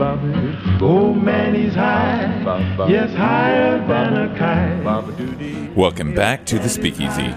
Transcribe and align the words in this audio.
Oh 0.00 1.12
man, 1.14 1.54
he's 1.54 1.74
high. 1.74 2.42
Yes, 2.88 3.14
higher 3.14 3.78
than 3.86 4.14
a 4.16 4.38
kite. 4.38 5.74
Welcome 5.76 6.14
back 6.14 6.46
to 6.46 6.58
the 6.58 6.68
Speakeasy. 6.68 7.34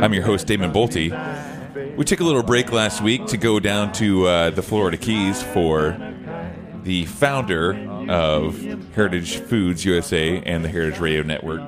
I'm 0.00 0.14
your 0.14 0.22
host, 0.24 0.46
Damon 0.46 0.72
Boelte. 0.72 1.96
We 1.96 2.04
took 2.04 2.20
a 2.20 2.24
little 2.24 2.42
break 2.42 2.72
last 2.72 3.02
week 3.02 3.26
to 3.26 3.36
go 3.36 3.60
down 3.60 3.92
to 3.94 4.26
uh, 4.26 4.50
the 4.50 4.62
Florida 4.62 4.96
Keys 4.96 5.42
for 5.42 5.96
the 6.82 7.04
founder 7.06 7.74
of 8.10 8.58
Heritage 8.94 9.36
Foods 9.38 9.84
USA 9.84 10.40
and 10.42 10.64
the 10.64 10.68
Heritage 10.68 10.98
Radio 11.00 11.22
Network, 11.22 11.62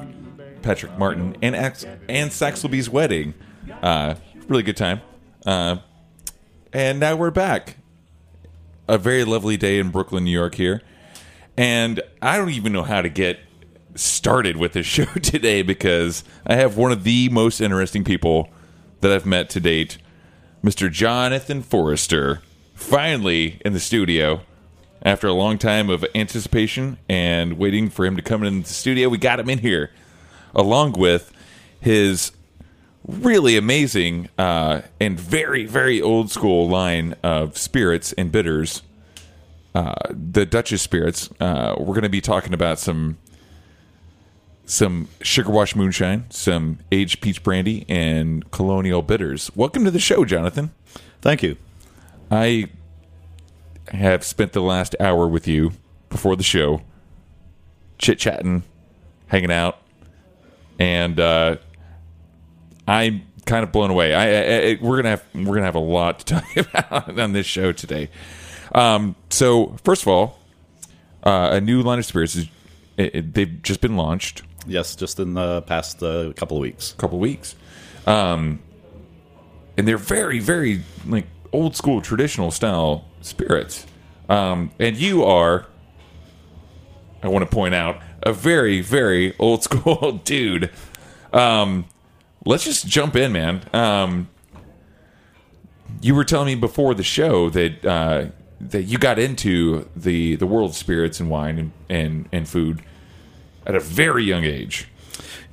Patrick 0.63 0.97
Martin, 0.99 1.37
and 1.43 1.55
Ax- 1.55 1.85
and 2.09 2.31
Saxelby's 2.31 2.89
wedding. 2.89 3.35
Uh, 3.83 4.15
really 4.49 4.63
good 4.63 4.77
time. 4.77 5.01
Uh, 5.45 5.77
and 6.73 6.99
now 6.99 7.15
we're 7.15 7.31
back. 7.31 7.77
A 8.89 8.98
very 8.98 9.25
lovely 9.25 9.56
day 9.56 9.79
in 9.79 9.91
Brooklyn, 9.91 10.25
New 10.25 10.31
York 10.31 10.55
here. 10.55 10.83
And 11.56 12.01
I 12.23 12.37
don't 12.37 12.51
even 12.51 12.73
know 12.73 12.83
how 12.83 13.03
to 13.03 13.09
get 13.09 13.41
started 13.95 14.56
with 14.56 14.72
this 14.75 14.87
show 14.87 15.06
today 15.06 15.62
because 15.62 16.22
I 16.47 16.55
have 16.56 16.77
one 16.77 16.93
of 16.93 17.05
the 17.05 17.28
most 17.31 17.61
interesting 17.61 18.05
people 18.05 18.49
that 19.00 19.11
I've 19.11 19.27
met 19.27 19.50
to 19.50 19.61
date, 19.61 19.99
Mr. 20.62 20.91
Jonathan 20.91 21.62
Forester, 21.62 22.43
finally 22.75 23.61
in 23.65 23.72
the 23.72 23.81
studio. 23.81 24.43
After 25.03 25.28
a 25.28 25.32
long 25.32 25.59
time 25.59 25.88
of 25.88 26.05
anticipation 26.15 26.99
and 27.09 27.59
waiting 27.59 27.91
for 27.91 28.05
him 28.06 28.16
to 28.16 28.22
come 28.22 28.43
in 28.43 28.62
the 28.62 28.69
studio, 28.69 29.09
we 29.09 29.19
got 29.19 29.38
him 29.38 29.49
in 29.49 29.59
here, 29.59 29.91
along 30.55 30.93
with 30.93 31.32
his 31.81 32.32
really 33.06 33.56
amazing 33.56 34.28
uh, 34.37 34.83
and 35.00 35.19
very, 35.19 35.65
very 35.65 36.03
old 36.03 36.31
school 36.31 36.69
line 36.69 37.15
of 37.22 37.56
spirits 37.56 38.12
and 38.15 38.33
bitters. 38.33 38.83
Uh, 39.75 39.94
the 40.11 40.47
Dutch's 40.47 40.83
spirits. 40.83 41.31
Uh, 41.39 41.75
we're 41.78 41.94
going 41.94 42.03
to 42.03 42.09
be 42.09 42.21
talking 42.21 42.55
about 42.55 42.78
some 42.78 43.19
some 44.69 45.09
sugar 45.21 45.50
wash 45.50 45.77
moonshine, 45.77 46.25
some 46.28 46.78
aged 46.91 47.21
peach 47.21 47.43
brandy, 47.43 47.84
and 47.89 48.50
colonial 48.50 49.00
bitters. 49.00 49.50
Welcome 49.55 49.84
to 49.84 49.91
the 49.91 50.00
show, 50.00 50.25
Jonathan. 50.25 50.73
Thank 51.21 51.43
you. 51.43 51.56
I 52.31 52.71
have 53.88 54.25
spent 54.25 54.53
the 54.53 54.62
last 54.62 54.97
hour 54.99 55.28
with 55.28 55.47
you 55.47 55.73
before 56.09 56.34
the 56.34 56.43
show, 56.43 56.83
chit 57.99 58.19
chatting, 58.19 58.65
hanging 59.28 59.53
out, 59.53 59.78
and 60.78 61.21
uh, 61.21 61.56
I'm 62.87 63.23
kind 63.47 63.63
of 63.65 63.73
blown 63.73 63.91
away. 63.91 64.15
I, 64.15 64.71
I, 64.73 64.79
we're 64.81 64.97
gonna 64.97 65.11
have 65.11 65.25
we're 65.35 65.55
gonna 65.55 65.63
have 65.67 65.75
a 65.75 65.79
lot 65.79 66.21
to 66.21 66.25
talk 66.41 66.57
about 66.57 67.19
on 67.19 67.33
this 67.33 67.47
show 67.47 67.73
today. 67.73 68.11
Um, 68.75 69.15
so 69.31 69.77
first 69.85 70.03
of 70.03 70.09
all, 70.09 70.39
uh, 71.25 71.51
a 71.53 71.61
new 71.61 71.83
line 71.83 71.99
of 71.99 72.05
spirits 72.05 72.35
is 72.37 72.47
it, 72.97 73.15
it- 73.15 73.35
they've 73.35 73.63
just 73.63 73.81
been 73.81 73.97
launched 73.97 74.43
Yes, 74.69 74.97
just 74.97 75.21
in 75.21 75.35
the 75.35 75.63
past 75.63 76.03
uh, 76.03 76.33
couple 76.35 76.57
of 76.57 76.61
weeks. 76.61 76.93
couple 76.99 77.21
weeks, 77.21 77.55
um, 78.05 78.59
and 79.77 79.87
they're 79.87 79.97
very 79.97 80.41
very 80.41 80.83
like 81.07 81.27
old 81.53 81.77
school 81.77 82.01
traditional 82.01 82.51
style 82.51 83.05
spirits. 83.21 83.87
Um, 84.29 84.73
and 84.81 84.97
you 84.97 85.23
are, 85.23 85.67
I 87.23 87.29
want 87.29 87.49
to 87.49 87.55
point 87.55 87.75
out, 87.75 88.01
a 88.25 88.33
very 88.33 88.81
very 88.81 89.35
old 89.39 89.63
school 89.69 90.21
dude. 90.25 90.71
Um, 91.33 91.85
let's 92.47 92.65
just 92.65 92.87
jump 92.87 93.17
in, 93.17 93.33
man. 93.33 93.62
Um, 93.73 94.29
you 96.01 96.15
were 96.15 96.25
telling 96.25 96.47
me 96.47 96.55
before 96.55 96.95
the 96.95 97.03
show 97.03 97.51
that 97.51 97.84
uh, 97.84 98.27
that 98.61 98.84
you 98.84 98.99
got 98.99 99.19
into 99.19 99.89
the 99.95 100.37
the 100.37 100.47
world 100.47 100.71
of 100.71 100.77
spirits 100.77 101.21
and 101.21 101.29
wine 101.29 101.59
and, 101.59 101.73
and, 101.89 102.29
and 102.33 102.49
food 102.49 102.83
at 103.67 103.75
a 103.75 103.81
very 103.81 104.25
young 104.25 104.45
age. 104.45 104.89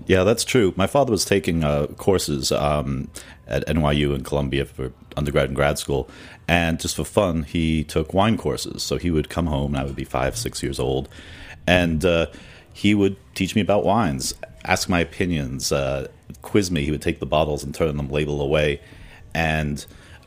Yeah, 0.06 0.24
that's 0.24 0.44
true. 0.44 0.74
My 0.76 0.88
father 0.88 1.12
was 1.12 1.26
taking 1.26 1.64
uh, 1.64 1.88
courses 1.88 2.52
um, 2.52 3.09
at 3.48 3.66
NYU 3.68 4.14
and 4.14 4.26
Columbia 4.26 4.66
for 4.66 4.92
undergrad 5.16 5.48
and 5.48 5.56
grad 5.56 5.80
school, 5.80 6.09
and 6.48 6.80
just 6.80 6.96
for 6.96 7.06
fun, 7.06 7.44
he 7.44 7.84
took 7.84 8.14
wine 8.14 8.38
courses. 8.38 8.84
So 8.84 8.98
he 8.98 9.12
would 9.12 9.30
come 9.30 9.48
home, 9.48 9.74
and 9.74 9.82
I 9.82 9.86
would 9.86 9.96
be 9.96 10.03
five, 10.03 10.38
six 10.38 10.62
years 10.62 10.80
old, 10.80 11.08
and 11.66 12.03
uh, 12.03 12.28
he 12.74 12.94
would 12.94 13.16
teach 13.34 13.56
me 13.56 13.62
about 13.62 13.86
wines, 13.86 14.34
ask 14.66 14.90
my 14.90 15.00
opinions, 15.00 15.72
uh, 15.72 16.07
quiz 16.41 16.72
me. 16.72 16.84
He 16.84 16.91
would 16.91 17.01
take 17.01 17.19
the 17.19 17.25
bottles 17.25 17.63
and 17.63 17.74
turn 17.74 17.97
them 17.97 18.09
label 18.09 18.41
away, 18.41 18.81
and 19.34 19.85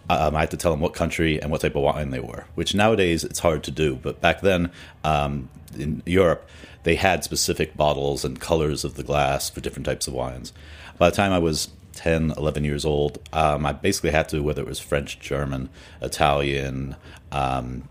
um, 0.08 0.36
I 0.36 0.41
had 0.41 0.50
to 0.52 0.56
tell 0.56 0.72
him 0.72 0.80
what 0.80 0.94
country 0.94 1.41
and 1.41 1.50
what 1.50 1.60
type 1.60 1.74
of 1.74 1.82
wine 1.82 2.10
they 2.10 2.20
were, 2.20 2.46
which 2.54 2.75
nowadays 2.75 3.25
it's 3.25 3.41
hard 3.41 3.64
to 3.64 3.70
do. 3.70 3.96
But 3.96 4.20
back 4.20 4.41
then, 4.41 4.70
um, 5.04 5.48
in 5.76 6.02
Europe, 6.06 6.48
they 6.84 6.94
had 6.94 7.25
specific 7.25 7.76
bottles 7.76 8.25
and 8.25 8.38
colors 8.41 8.84
of 8.84 8.94
the 8.94 9.02
glass 9.02 9.50
for 9.50 9.60
different 9.60 9.86
types 9.86 10.06
of 10.06 10.14
wines. 10.14 10.52
By 10.98 11.10
the 11.10 11.16
time 11.16 11.32
I 11.32 11.38
was 11.38 11.70
10, 11.94 12.34
11 12.36 12.64
years 12.64 12.84
old, 12.84 13.19
um, 13.32 13.66
I 13.66 13.72
basically 13.72 14.10
had 14.10 14.28
to, 14.28 14.41
whether 14.41 14.62
it 14.62 14.69
was 14.69 14.78
French, 14.78 15.19
German, 15.19 15.69
Italian, 16.00 16.94
um, 17.32 17.88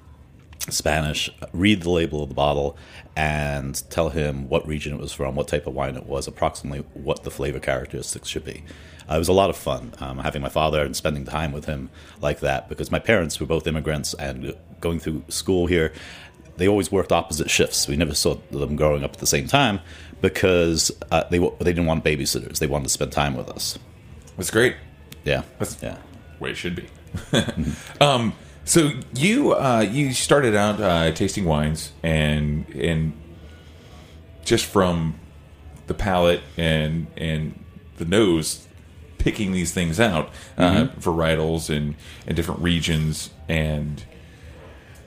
Spanish, 0.70 1.30
read 1.54 1.82
the 1.84 1.90
label 1.90 2.24
of 2.24 2.30
the 2.30 2.36
bottle 2.36 2.78
and 3.16 3.82
tell 3.90 4.10
him 4.10 4.50
what 4.50 4.68
region 4.68 4.94
it 4.94 5.00
was 5.00 5.14
from, 5.14 5.36
what 5.36 5.48
type 5.48 5.68
of 5.68 5.74
wine 5.74 5.96
it 5.96 6.06
was, 6.06 6.28
approximately 6.28 6.86
what 6.94 7.24
the 7.24 7.32
flavor 7.32 7.60
characteristics 7.60 8.28
should 8.28 8.44
be. 8.46 8.64
Uh, 9.10 9.16
it 9.16 9.20
was 9.20 9.28
a 9.28 9.34
lot 9.34 9.50
of 9.50 9.56
fun 9.56 9.94
um, 10.00 10.18
having 10.18 10.42
my 10.42 10.50
father 10.50 10.82
and 10.84 10.96
spending 10.96 11.24
time 11.26 11.52
with 11.52 11.66
him 11.66 11.90
like 12.22 12.40
that 12.40 12.68
because 12.68 12.90
my 12.92 13.00
parents 13.00 13.40
were 13.40 13.46
both 13.46 13.68
immigrants 13.68 14.16
and 14.16 14.56
going 14.82 15.00
through 15.00 15.24
school 15.28 15.68
here. 15.68 15.94
They 16.58 16.68
always 16.68 16.92
worked 16.92 17.12
opposite 17.12 17.50
shifts. 17.50 17.88
We 17.88 17.98
never 17.98 18.16
saw 18.16 18.36
them 18.50 18.76
growing 18.76 19.04
up 19.04 19.14
at 19.14 19.20
the 19.20 19.28
same 19.28 19.48
time 19.48 19.82
because 20.22 20.92
uh, 21.12 21.26
they 21.30 21.38
they 21.38 21.66
didn't 21.66 21.86
want 21.86 22.04
babysitters. 22.04 22.60
They 22.60 22.68
wanted 22.68 22.86
to 22.86 22.90
spend 22.90 23.12
time 23.12 23.36
with 23.36 23.50
us. 23.50 23.78
That's 24.38 24.52
great. 24.52 24.76
Yeah, 25.26 25.44
That's 25.60 25.82
yeah. 25.84 25.98
way 26.40 26.52
it 26.52 26.56
should 26.56 26.76
be. 26.76 26.88
um, 28.02 28.34
so 28.66 28.92
you 29.14 29.54
uh, 29.54 29.80
you 29.90 30.14
started 30.14 30.56
out 30.56 30.82
uh, 30.82 31.12
tasting 31.12 31.46
wines 31.46 31.92
and 32.04 32.68
and 32.76 33.14
just 34.44 34.66
from 34.66 35.16
the 35.88 35.94
palate 35.94 36.42
and 36.58 37.08
and 37.16 37.64
the 37.98 38.06
nose 38.06 38.68
picking 39.18 39.52
these 39.54 39.72
things 39.74 40.00
out 40.00 40.30
uh, 40.58 40.88
varietals 41.00 41.76
and 41.76 41.96
and 42.28 42.36
different 42.36 42.60
regions 42.62 43.30
and 43.48 44.04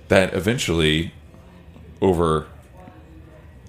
that 0.09 0.33
eventually, 0.33 1.13
over 2.01 2.47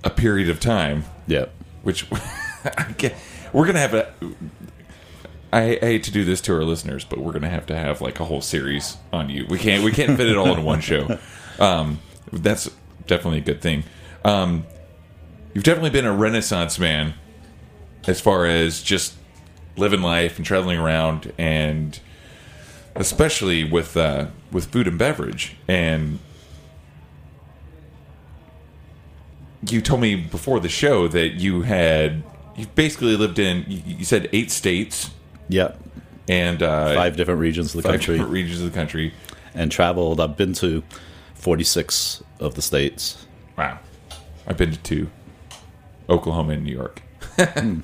a 0.05 0.09
period 0.09 0.47
of 0.49 0.59
time, 0.61 1.03
Yeah. 1.27 1.47
which 1.83 2.05
I 2.63 2.93
get, 2.97 3.13
we're 3.51 3.65
gonna 3.65 3.79
have 3.79 3.93
a. 3.93 4.13
I, 5.51 5.79
I 5.81 5.85
hate 5.85 6.03
to 6.03 6.11
do 6.11 6.23
this 6.23 6.41
to 6.41 6.53
our 6.53 6.63
listeners, 6.63 7.03
but 7.03 7.19
we're 7.19 7.31
gonna 7.31 7.49
have 7.49 7.65
to 7.67 7.75
have 7.75 8.01
like 8.01 8.19
a 8.19 8.25
whole 8.25 8.41
series 8.41 8.97
on 9.11 9.29
you. 9.29 9.45
We 9.49 9.57
can't 9.57 9.83
we 9.83 9.91
can't 9.91 10.15
fit 10.17 10.27
it 10.27 10.37
all 10.37 10.53
in 10.55 10.63
one 10.63 10.81
show. 10.81 11.17
Um, 11.59 11.99
that's 12.31 12.71
definitely 13.05 13.39
a 13.39 13.41
good 13.41 13.61
thing. 13.61 13.83
Um, 14.23 14.65
you've 15.53 15.65
definitely 15.65 15.89
been 15.89 16.05
a 16.05 16.13
renaissance 16.13 16.79
man 16.79 17.15
as 18.07 18.21
far 18.21 18.45
as 18.45 18.81
just 18.81 19.15
living 19.75 20.01
life 20.01 20.37
and 20.37 20.45
traveling 20.45 20.79
around, 20.79 21.33
and 21.37 21.99
especially 22.95 23.65
with 23.65 23.97
uh, 23.97 24.27
with 24.53 24.67
food 24.71 24.87
and 24.87 24.97
beverage. 24.97 25.57
And 25.67 26.19
you 29.67 29.81
told 29.81 30.01
me 30.01 30.15
before 30.15 30.59
the 30.59 30.69
show 30.69 31.07
that 31.09 31.33
you 31.33 31.63
had 31.63 32.23
you 32.55 32.67
basically 32.67 33.15
lived 33.17 33.39
in 33.39 33.65
you 33.67 33.81
you 33.97 34.05
said 34.05 34.29
eight 34.31 34.51
states 34.51 35.11
Yeah. 35.49 35.73
and 36.29 36.61
uh, 36.63 36.93
Five 36.95 37.17
different 37.17 37.39
regions 37.41 37.73
of 37.75 37.81
the 37.81 37.87
five 37.89 37.93
country 37.99 38.15
different 38.15 38.31
regions 38.33 38.61
of 38.61 38.71
the 38.71 38.75
country. 38.77 39.13
and 39.53 39.71
traveled. 39.71 40.21
I've 40.21 40.37
been 40.37 40.53
to 40.53 40.83
46 41.35 42.23
of 42.39 42.55
the 42.55 42.61
states. 42.61 43.25
Wow, 43.57 43.79
I've 44.47 44.57
been 44.57 44.71
to 44.71 44.77
two, 44.77 45.09
Oklahoma 46.07 46.53
and 46.53 46.63
New 46.63 46.71
York, 46.73 47.01
and 47.37 47.83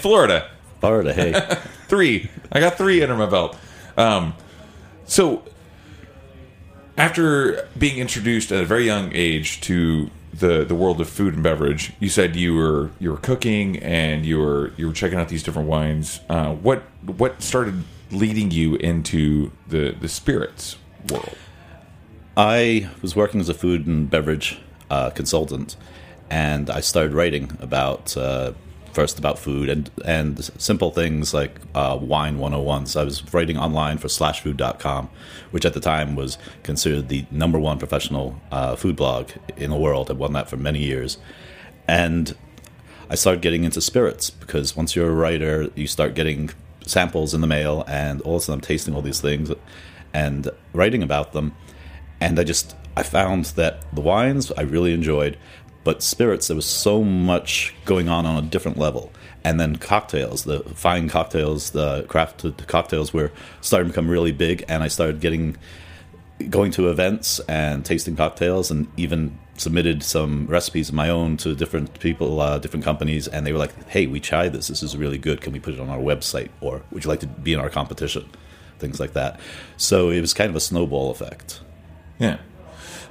Florida. 0.00 0.50
Florida, 0.80 1.12
hey. 1.12 1.32
three. 1.88 2.30
I 2.52 2.60
got 2.60 2.76
three 2.76 3.02
under 3.02 3.14
my 3.16 3.26
belt. 3.26 3.56
Um, 3.96 4.34
so 5.06 5.42
after 6.98 7.68
being 7.78 7.98
introduced 7.98 8.52
at 8.52 8.62
a 8.62 8.66
very 8.66 8.84
young 8.86 9.10
age 9.14 9.60
to 9.62 10.10
the 10.38 10.64
the 10.64 10.74
world 10.74 11.00
of 11.00 11.08
food 11.08 11.34
and 11.34 11.42
beverage, 11.42 11.92
you 12.00 12.08
said 12.08 12.36
you 12.36 12.54
were 12.54 12.90
you 12.98 13.10
were 13.10 13.18
cooking 13.18 13.78
and 13.78 14.24
you 14.24 14.38
were 14.38 14.72
you 14.76 14.86
were 14.86 14.92
checking 14.92 15.18
out 15.18 15.28
these 15.28 15.42
different 15.42 15.68
wines. 15.68 16.20
Uh, 16.28 16.54
what 16.54 16.82
what 17.04 17.42
started 17.42 17.84
leading 18.10 18.50
you 18.50 18.76
into 18.76 19.52
the 19.68 19.94
the 20.00 20.08
spirits 20.08 20.76
world? 21.10 21.36
I 22.36 22.90
was 23.00 23.16
working 23.16 23.40
as 23.40 23.48
a 23.48 23.54
food 23.54 23.86
and 23.86 24.10
beverage 24.10 24.58
uh, 24.90 25.10
consultant, 25.10 25.76
and 26.30 26.68
I 26.68 26.80
started 26.80 27.14
writing 27.14 27.56
about 27.60 28.16
uh, 28.16 28.52
first 28.96 29.18
about 29.18 29.38
food 29.38 29.68
and 29.68 29.90
and 30.06 30.42
simple 30.58 30.90
things 30.90 31.34
like 31.34 31.60
uh, 31.74 31.98
wine 32.00 32.38
101. 32.38 32.86
So 32.86 33.02
I 33.02 33.04
was 33.04 33.16
writing 33.34 33.58
online 33.58 33.98
for 33.98 34.08
slashfood.com, 34.08 35.10
which 35.50 35.66
at 35.66 35.74
the 35.74 35.80
time 35.80 36.16
was 36.16 36.38
considered 36.62 37.08
the 37.08 37.26
number 37.30 37.58
one 37.58 37.78
professional 37.78 38.40
uh, 38.50 38.74
food 38.74 38.96
blog 38.96 39.30
in 39.56 39.68
the 39.70 39.76
world. 39.76 40.10
I'd 40.10 40.16
won 40.16 40.32
that 40.32 40.48
for 40.48 40.56
many 40.56 40.78
years, 40.78 41.18
and 41.86 42.34
I 43.10 43.16
started 43.16 43.42
getting 43.42 43.64
into 43.64 43.82
spirits 43.82 44.30
because 44.30 44.74
once 44.74 44.96
you're 44.96 45.10
a 45.10 45.14
writer, 45.14 45.70
you 45.74 45.86
start 45.86 46.14
getting 46.14 46.50
samples 46.86 47.34
in 47.34 47.42
the 47.42 47.46
mail, 47.46 47.84
and 47.86 48.22
all 48.22 48.36
of 48.36 48.42
a 48.42 48.44
sudden 48.44 48.58
I'm 48.58 48.60
tasting 48.62 48.94
all 48.94 49.02
these 49.02 49.20
things 49.20 49.52
and 50.14 50.50
writing 50.72 51.02
about 51.02 51.34
them. 51.34 51.54
And 52.18 52.40
I 52.40 52.44
just 52.44 52.74
I 52.96 53.02
found 53.02 53.44
that 53.60 53.72
the 53.94 54.00
wines 54.00 54.50
I 54.52 54.62
really 54.62 54.94
enjoyed, 54.94 55.36
but 55.86 56.02
spirits 56.02 56.48
there 56.48 56.56
was 56.56 56.66
so 56.66 57.04
much 57.04 57.72
going 57.84 58.08
on 58.08 58.26
on 58.26 58.42
a 58.42 58.46
different 58.48 58.76
level. 58.76 59.12
And 59.44 59.60
then 59.60 59.76
cocktails, 59.76 60.42
the 60.42 60.58
fine 60.74 61.08
cocktails, 61.08 61.70
the 61.70 62.02
crafted 62.08 62.66
cocktails 62.66 63.14
were 63.14 63.30
starting 63.60 63.86
to 63.86 63.92
become 63.92 64.10
really 64.10 64.32
big, 64.32 64.64
and 64.66 64.82
I 64.82 64.88
started 64.88 65.20
getting 65.20 65.56
going 66.50 66.72
to 66.72 66.90
events 66.90 67.38
and 67.48 67.84
tasting 67.84 68.16
cocktails 68.16 68.68
and 68.68 68.88
even 68.96 69.38
submitted 69.56 70.02
some 70.02 70.48
recipes 70.48 70.88
of 70.88 70.94
my 70.96 71.08
own 71.08 71.36
to 71.38 71.54
different 71.54 71.98
people 72.00 72.40
uh, 72.40 72.58
different 72.58 72.84
companies 72.84 73.26
and 73.26 73.46
they 73.46 73.52
were 73.52 73.58
like 73.58 73.72
hey 73.88 74.08
we 74.08 74.18
tried 74.18 74.52
this. 74.52 74.66
This 74.66 74.82
is 74.82 74.96
really 74.96 75.18
good. 75.18 75.40
Can 75.40 75.52
we 75.52 75.60
put 75.60 75.72
it 75.72 75.78
on 75.78 75.88
our 75.88 75.98
website? 75.98 76.50
Or 76.60 76.82
would 76.90 77.04
you 77.04 77.08
like 77.08 77.20
to 77.20 77.28
be 77.28 77.52
in 77.52 77.60
our 77.60 77.70
competition? 77.70 78.28
Things 78.80 78.98
like 78.98 79.12
that. 79.12 79.38
So 79.76 80.10
it 80.10 80.20
was 80.20 80.34
kind 80.34 80.50
of 80.50 80.56
a 80.56 80.60
snowball 80.60 81.12
effect. 81.12 81.60
Yeah. 82.18 82.38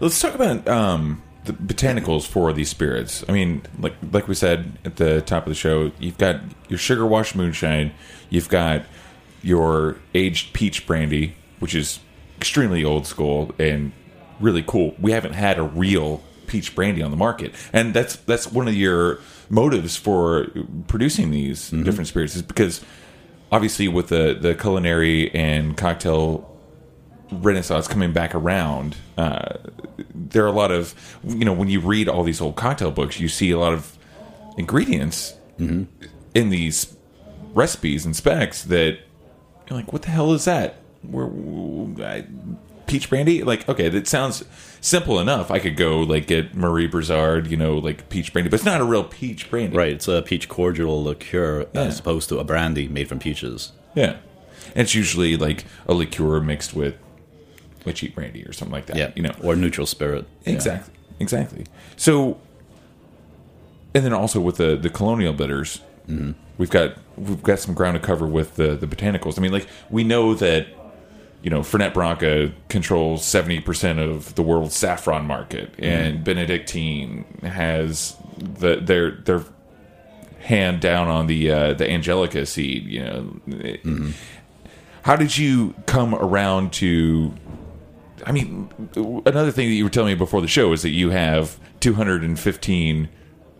Let's 0.01 0.19
talk 0.19 0.35
about 0.35 0.67
um, 0.67 1.23
the 1.45 1.53
botanicals 1.53 2.27
for 2.27 2.51
these 2.53 2.69
spirits. 2.69 3.23
I 3.27 3.31
mean, 3.31 3.61
like 3.79 3.93
like 4.11 4.27
we 4.27 4.35
said 4.35 4.77
at 4.83 4.97
the 4.97 5.21
top 5.21 5.43
of 5.43 5.49
the 5.49 5.55
show, 5.55 5.91
you've 5.99 6.17
got 6.17 6.41
your 6.67 6.79
sugar 6.79 7.05
wash 7.05 7.35
moonshine, 7.35 7.93
you've 8.29 8.49
got 8.49 8.83
your 9.41 9.97
aged 10.13 10.53
peach 10.53 10.87
brandy, 10.87 11.35
which 11.59 11.75
is 11.75 11.99
extremely 12.37 12.83
old 12.83 13.05
school 13.07 13.53
and 13.59 13.91
really 14.39 14.63
cool. 14.65 14.95
We 14.99 15.11
haven't 15.11 15.33
had 15.33 15.57
a 15.57 15.63
real 15.63 16.23
peach 16.47 16.75
brandy 16.75 17.01
on 17.01 17.11
the 17.11 17.17
market, 17.17 17.53
and 17.71 17.93
that's 17.93 18.15
that's 18.17 18.51
one 18.51 18.67
of 18.67 18.75
your 18.75 19.19
motives 19.49 19.95
for 19.95 20.47
producing 20.87 21.31
these 21.31 21.71
mm-hmm. 21.71 21.83
different 21.83 22.07
spirits 22.07 22.35
is 22.35 22.41
because 22.41 22.81
obviously 23.51 23.87
with 23.87 24.09
the 24.09 24.37
the 24.39 24.55
culinary 24.55 25.33
and 25.33 25.77
cocktail 25.77 26.54
renaissance 27.31 27.87
coming 27.87 28.13
back 28.13 28.35
around 28.35 28.95
uh, 29.17 29.55
there 30.13 30.43
are 30.43 30.47
a 30.47 30.51
lot 30.51 30.71
of 30.71 30.93
you 31.27 31.43
know 31.43 31.53
when 31.53 31.67
you 31.69 31.79
read 31.79 32.07
all 32.07 32.23
these 32.23 32.39
old 32.39 32.55
cocktail 32.55 32.91
books 32.91 33.19
you 33.19 33.27
see 33.27 33.49
a 33.51 33.57
lot 33.57 33.73
of 33.73 33.97
ingredients 34.57 35.33
in 35.57 35.87
these 36.49 36.95
recipes 37.53 38.05
and 38.05 38.15
specs 38.15 38.63
that 38.63 38.99
you're 39.69 39.79
like 39.79 39.91
what 39.91 40.03
the 40.03 40.09
hell 40.09 40.33
is 40.33 40.45
that? 40.45 40.75
Where, 41.01 41.27
I, 42.05 42.25
peach 42.87 43.09
brandy? 43.09 43.41
Like 43.43 43.67
okay 43.67 43.89
that 43.89 44.07
sounds 44.07 44.43
simple 44.81 45.19
enough. 45.19 45.49
I 45.49 45.57
could 45.59 45.75
go 45.77 46.01
like 46.01 46.27
get 46.27 46.53
marie 46.53 46.87
brizard 46.87 47.47
you 47.47 47.57
know 47.57 47.77
like 47.77 48.07
peach 48.09 48.31
brandy 48.33 48.49
but 48.49 48.55
it's 48.57 48.65
not 48.65 48.81
a 48.81 48.85
real 48.85 49.03
peach 49.03 49.49
brandy. 49.49 49.75
Right 49.75 49.93
it's 49.93 50.07
a 50.07 50.21
peach 50.21 50.47
cordial 50.47 51.03
liqueur 51.03 51.65
Yeah. 51.73 51.81
as 51.81 51.99
opposed 51.99 52.29
to 52.29 52.37
a 52.39 52.43
brandy 52.43 52.87
made 52.87 53.07
from 53.09 53.17
peaches. 53.19 53.71
Yeah. 53.95 54.17
And 54.75 54.83
it's 54.83 54.93
usually 54.95 55.37
like 55.37 55.65
a 55.87 55.93
liqueur 55.93 56.39
mixed 56.41 56.73
with 56.73 56.95
a 57.89 57.93
cheap 57.93 58.15
brandy 58.15 58.43
or 58.43 58.53
something 58.53 58.73
like 58.73 58.85
that 58.87 58.95
yeah 58.95 59.11
you 59.15 59.21
know 59.21 59.33
or 59.43 59.55
neutral 59.55 59.87
spirit 59.87 60.25
Yeah. 60.45 60.53
Exactly. 60.53 60.95
Exactly. 61.19 61.65
So, 61.95 62.39
and 63.93 64.03
then 64.03 64.13
also 64.13 64.39
with 64.39 64.57
the 64.57 64.75
the 64.75 64.89
colonial 64.89 65.33
bitters, 65.33 65.81
mm-hmm. 66.07 66.31
we've 66.57 66.69
got 66.69 66.97
we've 67.17 67.41
got 67.41 67.59
some 67.59 67.73
ground 67.73 67.99
to 67.99 68.05
cover 68.05 68.27
with 68.27 68.55
the 68.55 68.75
the 68.75 68.87
botanicals. 68.87 69.37
I 69.37 69.41
mean, 69.41 69.51
like 69.51 69.67
we 69.89 70.03
know 70.03 70.33
that 70.35 70.67
you 71.41 71.49
know 71.49 71.61
Fernet 71.61 71.93
Branca 71.93 72.51
controls 72.69 73.23
seventy 73.23 73.61
percent 73.61 73.99
of 73.99 74.35
the 74.35 74.41
world's 74.41 74.75
saffron 74.75 75.25
market, 75.25 75.71
mm-hmm. 75.73 75.83
and 75.83 76.23
Benedictine 76.23 77.23
has 77.43 78.17
the 78.37 78.77
their 78.77 79.11
their 79.11 79.43
hand 80.39 80.81
down 80.81 81.07
on 81.07 81.27
the 81.27 81.49
uh, 81.49 81.73
the 81.73 81.89
Angelica 81.89 82.45
seed. 82.45 82.85
You 82.87 83.03
know, 83.03 83.21
mm-hmm. 83.47 84.11
how 85.03 85.15
did 85.15 85.37
you 85.37 85.75
come 85.85 86.13
around 86.13 86.73
to 86.73 87.33
I 88.25 88.31
mean, 88.31 88.69
another 89.25 89.51
thing 89.51 89.69
that 89.69 89.75
you 89.75 89.83
were 89.83 89.89
telling 89.89 90.13
me 90.13 90.15
before 90.15 90.41
the 90.41 90.47
show 90.47 90.73
is 90.73 90.81
that 90.81 90.89
you 90.89 91.11
have 91.11 91.59
215 91.79 93.09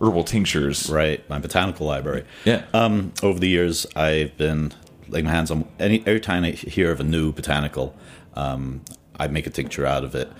herbal 0.01 0.23
tinctures. 0.23 0.89
right 0.89 1.27
my 1.29 1.39
botanical 1.39 1.87
library 1.87 2.25
Yeah. 2.43 2.65
Um, 2.73 3.13
over 3.23 3.39
the 3.39 3.47
years, 3.47 3.85
I've 3.95 4.35
been 4.37 4.73
laying 5.07 5.25
my 5.25 5.31
hands 5.31 5.51
on 5.51 5.67
any 5.79 5.99
every 6.05 6.19
time 6.19 6.43
I 6.43 6.51
hear 6.51 6.91
of 6.91 6.99
a 6.99 7.03
new 7.03 7.31
botanical, 7.31 7.95
um, 8.33 8.81
I 9.19 9.27
make 9.27 9.47
a 9.47 9.49
tincture 9.49 9.85
out 9.85 10.03
of 10.03 10.15
it. 10.15 10.31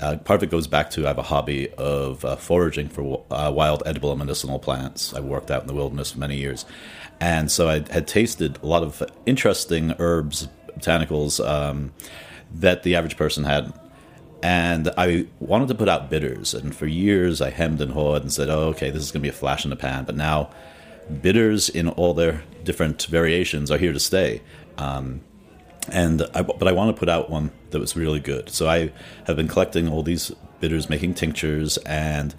Uh, 0.00 0.16
part 0.18 0.38
of 0.38 0.44
it 0.44 0.50
goes 0.50 0.66
back 0.66 0.90
to 0.90 1.04
I 1.04 1.08
have 1.08 1.18
a 1.18 1.22
hobby 1.22 1.68
of 1.72 2.24
uh, 2.24 2.36
foraging 2.36 2.88
for 2.88 3.24
uh, 3.30 3.50
wild 3.54 3.82
edible 3.86 4.10
and 4.10 4.18
medicinal 4.18 4.58
plants. 4.58 5.12
I've 5.12 5.24
worked 5.24 5.50
out 5.50 5.62
in 5.62 5.66
the 5.66 5.74
wilderness 5.74 6.12
for 6.12 6.18
many 6.20 6.36
years, 6.36 6.64
and 7.18 7.50
so 7.50 7.68
I 7.68 7.84
had 7.90 8.06
tasted 8.06 8.58
a 8.62 8.66
lot 8.66 8.82
of 8.82 9.02
interesting 9.26 9.94
herbs, 9.98 10.48
botanicals 10.78 11.44
um, 11.44 11.92
that 12.54 12.82
the 12.82 12.94
average 12.94 13.16
person 13.16 13.44
hadn't. 13.44 13.74
And 14.42 14.90
I 14.96 15.26
wanted 15.38 15.68
to 15.68 15.74
put 15.74 15.88
out 15.88 16.08
bitters, 16.08 16.54
and 16.54 16.74
for 16.74 16.86
years 16.86 17.42
I 17.42 17.50
hemmed 17.50 17.80
and 17.80 17.92
hawed 17.92 18.22
and 18.22 18.32
said, 18.32 18.48
"Oh, 18.48 18.68
okay, 18.68 18.90
this 18.90 19.02
is 19.02 19.12
going 19.12 19.20
to 19.20 19.26
be 19.26 19.28
a 19.28 19.32
flash 19.32 19.64
in 19.64 19.70
the 19.70 19.76
pan." 19.76 20.04
But 20.04 20.16
now, 20.16 20.50
bitters 21.20 21.68
in 21.68 21.88
all 21.88 22.14
their 22.14 22.42
different 22.64 23.04
variations 23.04 23.70
are 23.70 23.78
here 23.78 23.92
to 23.92 24.00
stay. 24.00 24.40
Um, 24.78 25.20
and 25.88 26.22
I, 26.34 26.42
but 26.42 26.68
I 26.68 26.72
want 26.72 26.94
to 26.94 26.98
put 26.98 27.08
out 27.08 27.28
one 27.28 27.50
that 27.70 27.78
was 27.78 27.96
really 27.96 28.20
good. 28.20 28.48
So 28.50 28.68
I 28.68 28.92
have 29.26 29.36
been 29.36 29.48
collecting 29.48 29.88
all 29.88 30.02
these 30.02 30.32
bitters, 30.60 30.88
making 30.88 31.14
tinctures, 31.14 31.76
and 31.78 32.34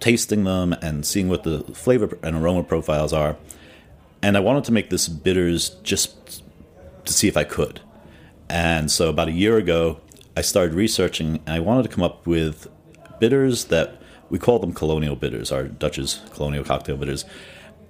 tasting 0.00 0.44
them 0.44 0.72
and 0.82 1.04
seeing 1.04 1.28
what 1.28 1.42
the 1.42 1.60
flavor 1.74 2.18
and 2.22 2.36
aroma 2.36 2.62
profiles 2.62 3.12
are. 3.12 3.36
And 4.22 4.36
I 4.36 4.40
wanted 4.40 4.64
to 4.64 4.72
make 4.72 4.90
this 4.90 5.08
bitters 5.08 5.70
just 5.82 6.42
to 7.04 7.12
see 7.12 7.28
if 7.28 7.36
I 7.36 7.44
could. 7.44 7.80
And 8.48 8.90
so 8.90 9.08
about 9.08 9.28
a 9.28 9.32
year 9.32 9.56
ago, 9.56 10.00
I 10.36 10.42
started 10.42 10.74
researching, 10.74 11.40
and 11.46 11.50
I 11.50 11.60
wanted 11.60 11.84
to 11.84 11.88
come 11.88 12.04
up 12.04 12.26
with 12.26 12.68
bitters 13.18 13.66
that 13.66 14.00
we 14.28 14.38
call 14.38 14.58
them 14.58 14.72
colonial 14.72 15.16
bitters, 15.16 15.52
our 15.52 15.64
Dutch's 15.64 16.20
colonial 16.32 16.64
cocktail 16.64 16.96
bitters, 16.96 17.24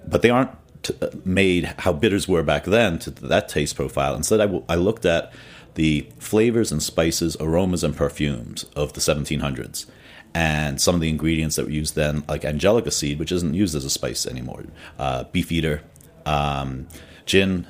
but 0.06 0.22
they 0.22 0.30
aren't 0.30 0.50
t- 0.82 0.94
made 1.24 1.64
how 1.78 1.92
bitters 1.92 2.28
were 2.28 2.42
back 2.42 2.64
then 2.64 2.98
to 3.00 3.10
that 3.10 3.48
taste 3.48 3.76
profile. 3.76 4.14
Instead, 4.14 4.40
I, 4.40 4.46
w- 4.46 4.64
I 4.68 4.76
looked 4.76 5.04
at 5.04 5.32
the 5.74 6.06
flavors 6.18 6.72
and 6.72 6.82
spices, 6.82 7.36
aromas 7.40 7.84
and 7.84 7.96
perfumes 7.96 8.64
of 8.74 8.92
the 8.94 9.00
1700s. 9.00 9.86
And 10.34 10.80
some 10.80 10.94
of 10.94 11.00
the 11.00 11.08
ingredients 11.08 11.56
that 11.56 11.64
were 11.64 11.70
used 11.70 11.94
then, 11.94 12.24
like 12.28 12.44
angelica 12.44 12.90
seed, 12.90 13.18
which 13.18 13.32
isn't 13.32 13.54
used 13.54 13.74
as 13.74 13.84
a 13.84 13.90
spice 13.90 14.26
anymore, 14.26 14.64
uh, 14.98 15.24
beefeater, 15.24 15.82
um, 16.26 16.88
gin 17.24 17.66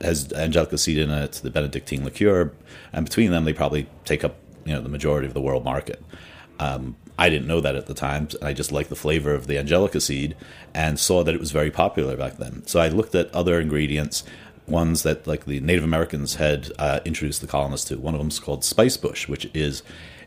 has 0.00 0.32
angelica 0.32 0.78
seed 0.78 0.98
in 0.98 1.10
it, 1.10 1.32
the 1.42 1.50
Benedictine 1.50 2.04
liqueur, 2.04 2.52
and 2.92 3.04
between 3.04 3.30
them, 3.30 3.44
they 3.44 3.52
probably 3.52 3.86
take 4.04 4.24
up 4.24 4.36
you 4.64 4.74
know 4.74 4.82
the 4.82 4.88
majority 4.88 5.26
of 5.26 5.34
the 5.34 5.40
world 5.40 5.64
market. 5.64 6.02
Um, 6.58 6.96
I 7.18 7.28
didn't 7.30 7.48
know 7.48 7.60
that 7.60 7.74
at 7.74 7.86
the 7.86 7.94
time. 7.94 8.28
I 8.40 8.52
just 8.52 8.70
liked 8.70 8.90
the 8.90 8.96
flavor 8.96 9.34
of 9.34 9.48
the 9.48 9.58
angelica 9.58 10.00
seed 10.00 10.36
and 10.72 11.00
saw 11.00 11.24
that 11.24 11.34
it 11.34 11.40
was 11.40 11.50
very 11.50 11.70
popular 11.70 12.16
back 12.16 12.36
then. 12.36 12.64
So 12.66 12.78
I 12.78 12.88
looked 12.88 13.14
at 13.14 13.32
other 13.34 13.60
ingredients, 13.60 14.22
ones 14.66 15.02
that 15.02 15.26
like 15.26 15.44
the 15.44 15.60
Native 15.60 15.82
Americans 15.82 16.36
had 16.36 16.70
uh, 16.78 17.00
introduced 17.04 17.40
the 17.40 17.46
colonists 17.46 17.88
to. 17.88 17.98
One 17.98 18.14
of 18.14 18.20
them 18.20 18.28
is 18.28 18.38
called 18.38 18.64
spice 18.64 18.96
bush, 18.96 19.26
which 19.26 19.50
is 19.52 19.82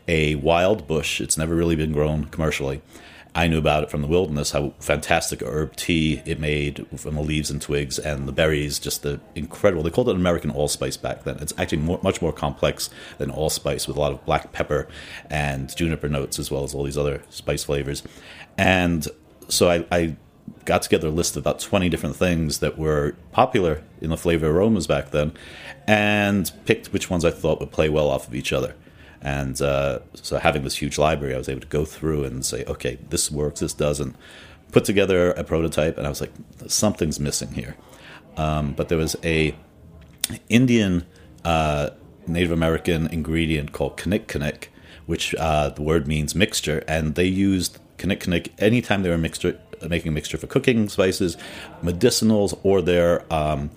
a 0.07 0.35
wild 0.35 0.87
bush. 0.87 1.21
It's 1.21 1.37
never 1.37 1.55
really 1.55 1.75
been 1.75 1.93
grown 1.93 2.25
commercially. 2.25 2.81
I 3.33 3.47
knew 3.47 3.57
about 3.57 3.83
it 3.83 3.89
from 3.89 4.01
the 4.01 4.09
wilderness, 4.09 4.51
how 4.51 4.73
fantastic 4.79 5.41
herb 5.41 5.77
tea 5.77 6.21
it 6.25 6.37
made 6.37 6.85
from 6.99 7.15
the 7.15 7.21
leaves 7.21 7.49
and 7.49 7.61
twigs 7.61 7.97
and 7.97 8.27
the 8.27 8.33
berries, 8.33 8.77
just 8.77 9.03
the 9.03 9.21
incredible. 9.35 9.83
They 9.83 9.89
called 9.89 10.09
it 10.09 10.15
American 10.15 10.51
allspice 10.51 10.97
back 10.97 11.23
then. 11.23 11.37
It's 11.39 11.53
actually 11.57 11.77
more, 11.77 11.99
much 12.03 12.21
more 12.21 12.33
complex 12.33 12.89
than 13.19 13.31
allspice 13.31 13.87
with 13.87 13.95
a 13.95 13.99
lot 13.99 14.11
of 14.11 14.25
black 14.25 14.51
pepper 14.51 14.87
and 15.29 15.73
juniper 15.75 16.09
notes 16.09 16.39
as 16.39 16.51
well 16.51 16.65
as 16.65 16.73
all 16.73 16.83
these 16.83 16.97
other 16.97 17.21
spice 17.29 17.63
flavors. 17.63 18.03
And 18.57 19.07
so 19.47 19.69
I, 19.69 19.85
I 19.91 20.17
got 20.65 20.81
together 20.81 21.07
a 21.07 21.11
list 21.11 21.37
of 21.37 21.43
about 21.43 21.59
20 21.59 21.87
different 21.87 22.17
things 22.17 22.59
that 22.59 22.77
were 22.77 23.15
popular 23.31 23.81
in 24.01 24.09
the 24.09 24.17
flavor 24.17 24.49
aromas 24.49 24.87
back 24.87 25.11
then 25.11 25.31
and 25.87 26.51
picked 26.65 26.91
which 26.91 27.09
ones 27.09 27.23
I 27.23 27.31
thought 27.31 27.61
would 27.61 27.71
play 27.71 27.87
well 27.87 28.09
off 28.09 28.27
of 28.27 28.35
each 28.35 28.51
other. 28.51 28.75
And 29.21 29.61
uh, 29.61 29.99
so, 30.15 30.37
having 30.37 30.63
this 30.63 30.81
huge 30.81 30.97
library, 30.97 31.35
I 31.35 31.37
was 31.37 31.47
able 31.47 31.61
to 31.61 31.67
go 31.67 31.85
through 31.85 32.23
and 32.23 32.43
say, 32.43 32.65
okay, 32.65 32.97
this 33.09 33.29
works, 33.29 33.59
this 33.59 33.73
doesn't. 33.73 34.15
Put 34.71 34.85
together 34.85 35.31
a 35.31 35.43
prototype, 35.43 35.97
and 35.97 36.07
I 36.07 36.09
was 36.09 36.21
like, 36.21 36.31
something's 36.67 37.19
missing 37.19 37.53
here. 37.53 37.75
Um, 38.37 38.73
but 38.73 38.89
there 38.89 38.97
was 38.97 39.15
a 39.23 39.55
Indian 40.49 41.05
uh, 41.43 41.89
Native 42.25 42.51
American 42.51 43.07
ingredient 43.07 43.73
called 43.73 43.97
kinnick 43.97 44.69
which 45.05 45.35
uh, 45.35 45.69
the 45.69 45.81
word 45.81 46.07
means 46.07 46.35
mixture, 46.35 46.83
and 46.87 47.15
they 47.15 47.25
used 47.25 47.79
kinnick 47.97 48.49
anytime 48.59 49.03
they 49.03 49.09
were 49.09 49.17
mixture, 49.17 49.59
making 49.87 50.09
a 50.09 50.11
mixture 50.11 50.37
for 50.37 50.47
cooking 50.47 50.87
spices, 50.89 51.37
medicinals, 51.83 52.57
or 52.63 52.81
their 52.81 53.21
um, 53.33 53.71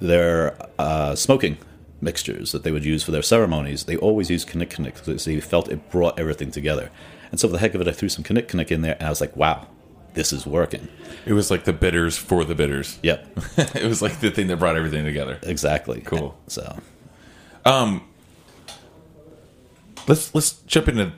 their 0.00 0.56
uh, 0.78 1.14
smoking 1.14 1.58
mixtures 2.00 2.52
that 2.52 2.62
they 2.62 2.72
would 2.72 2.84
use 2.84 3.02
for 3.02 3.10
their 3.10 3.22
ceremonies, 3.22 3.84
they 3.84 3.96
always 3.96 4.30
used 4.30 4.48
Kinnick 4.48 4.76
because 4.84 5.24
they 5.24 5.40
felt 5.40 5.70
it 5.70 5.90
brought 5.90 6.18
everything 6.18 6.50
together. 6.50 6.90
And 7.30 7.40
so 7.40 7.48
for 7.48 7.52
the 7.52 7.58
heck 7.58 7.74
of 7.74 7.80
it, 7.80 7.88
I 7.88 7.92
threw 7.92 8.08
some 8.08 8.24
Kinnick 8.24 8.70
in 8.70 8.82
there, 8.82 8.96
and 8.98 9.06
I 9.06 9.10
was 9.10 9.20
like, 9.20 9.36
wow, 9.36 9.66
this 10.14 10.32
is 10.32 10.46
working. 10.46 10.88
It 11.24 11.32
was 11.32 11.50
like 11.50 11.64
the 11.64 11.72
bitters 11.72 12.16
for 12.16 12.44
the 12.44 12.54
bitters. 12.54 12.98
Yep. 13.02 13.38
it 13.76 13.84
was 13.84 14.02
like 14.02 14.20
the 14.20 14.30
thing 14.30 14.46
that 14.48 14.56
brought 14.58 14.76
everything 14.76 15.04
together. 15.04 15.38
Exactly. 15.42 16.00
Cool. 16.00 16.36
So, 16.46 16.78
um, 17.64 18.06
let's 20.08 20.34
let's 20.34 20.52
jump 20.66 20.88
into 20.88 21.12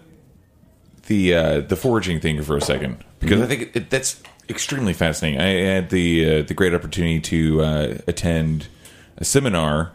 the 1.06 1.35
uh, 1.35 1.61
the 1.61 1.76
foraging 1.76 2.20
thing 2.20 2.42
for 2.42 2.56
a 2.56 2.61
second 2.61 3.04
because 3.20 3.37
mm-hmm. 3.37 3.44
I 3.44 3.47
think 3.47 3.76
it, 3.76 3.90
that's 3.90 4.23
extremely 4.49 4.92
fascinating. 4.92 5.40
I 5.40 5.75
had 5.75 5.90
the 5.90 6.40
uh, 6.40 6.42
the 6.42 6.54
great 6.54 6.75
opportunity 6.75 7.20
to 7.20 7.62
uh, 7.62 7.99
attend 8.06 8.68
a 9.16 9.25
seminar 9.25 9.92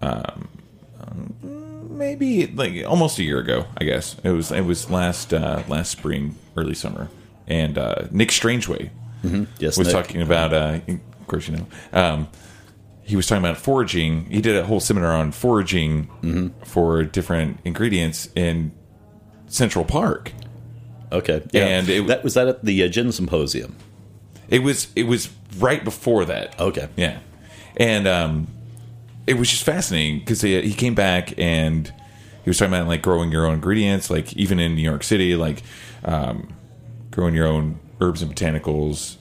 um, 0.00 0.48
maybe 1.90 2.46
like 2.46 2.84
almost 2.84 3.18
a 3.18 3.22
year 3.22 3.38
ago. 3.38 3.66
I 3.78 3.84
guess 3.84 4.16
it 4.22 4.30
was. 4.30 4.52
It 4.52 4.64
was 4.64 4.90
last 4.90 5.32
uh, 5.32 5.62
last 5.68 5.90
spring, 5.90 6.36
early 6.56 6.74
summer, 6.74 7.08
and 7.46 7.78
uh, 7.78 8.06
Nick 8.10 8.30
Strangeway 8.30 8.90
mm-hmm. 9.22 9.44
yes, 9.58 9.78
was 9.78 9.88
Nick. 9.88 9.96
talking 9.96 10.22
about. 10.22 10.52
Uh, 10.52 10.80
of 10.88 11.26
course, 11.26 11.48
you 11.48 11.56
know. 11.56 11.66
Um, 11.92 12.28
he 13.02 13.14
was 13.14 13.26
talking 13.26 13.44
about 13.44 13.56
foraging. 13.56 14.28
He 14.30 14.40
did 14.40 14.56
a 14.56 14.64
whole 14.64 14.80
seminar 14.80 15.12
on 15.12 15.32
foraging 15.32 16.06
mm-hmm. 16.22 16.48
for 16.64 17.04
different 17.04 17.60
ingredients 17.64 18.28
in 18.34 18.72
Central 19.46 19.84
Park. 19.84 20.32
Okay, 21.12 21.42
yeah. 21.52 21.66
and 21.66 21.88
it, 21.88 22.06
that 22.08 22.24
was 22.24 22.34
that 22.34 22.48
at 22.48 22.64
the 22.64 22.82
uh, 22.82 22.88
Gin 22.88 23.12
Symposium. 23.12 23.76
It 24.48 24.60
was. 24.60 24.88
It 24.96 25.04
was 25.04 25.30
right 25.58 25.82
before 25.82 26.24
that. 26.24 26.58
Okay, 26.60 26.88
yeah, 26.96 27.18
and 27.76 28.08
um, 28.08 28.48
it 29.26 29.34
was 29.34 29.50
just 29.50 29.64
fascinating 29.64 30.20
because 30.20 30.40
he, 30.40 30.60
he 30.62 30.72
came 30.72 30.94
back 30.94 31.38
and 31.38 31.92
he 32.44 32.50
was 32.50 32.58
talking 32.58 32.72
about 32.72 32.86
like 32.86 33.02
growing 33.02 33.32
your 33.32 33.46
own 33.46 33.54
ingredients, 33.54 34.08
like 34.08 34.32
even 34.36 34.60
in 34.60 34.74
New 34.74 34.82
York 34.82 35.02
City, 35.02 35.34
like 35.34 35.62
um, 36.04 36.54
growing 37.10 37.34
your 37.34 37.46
own 37.46 37.80
herbs 38.00 38.22
and 38.22 38.34
botanicals. 38.34 39.16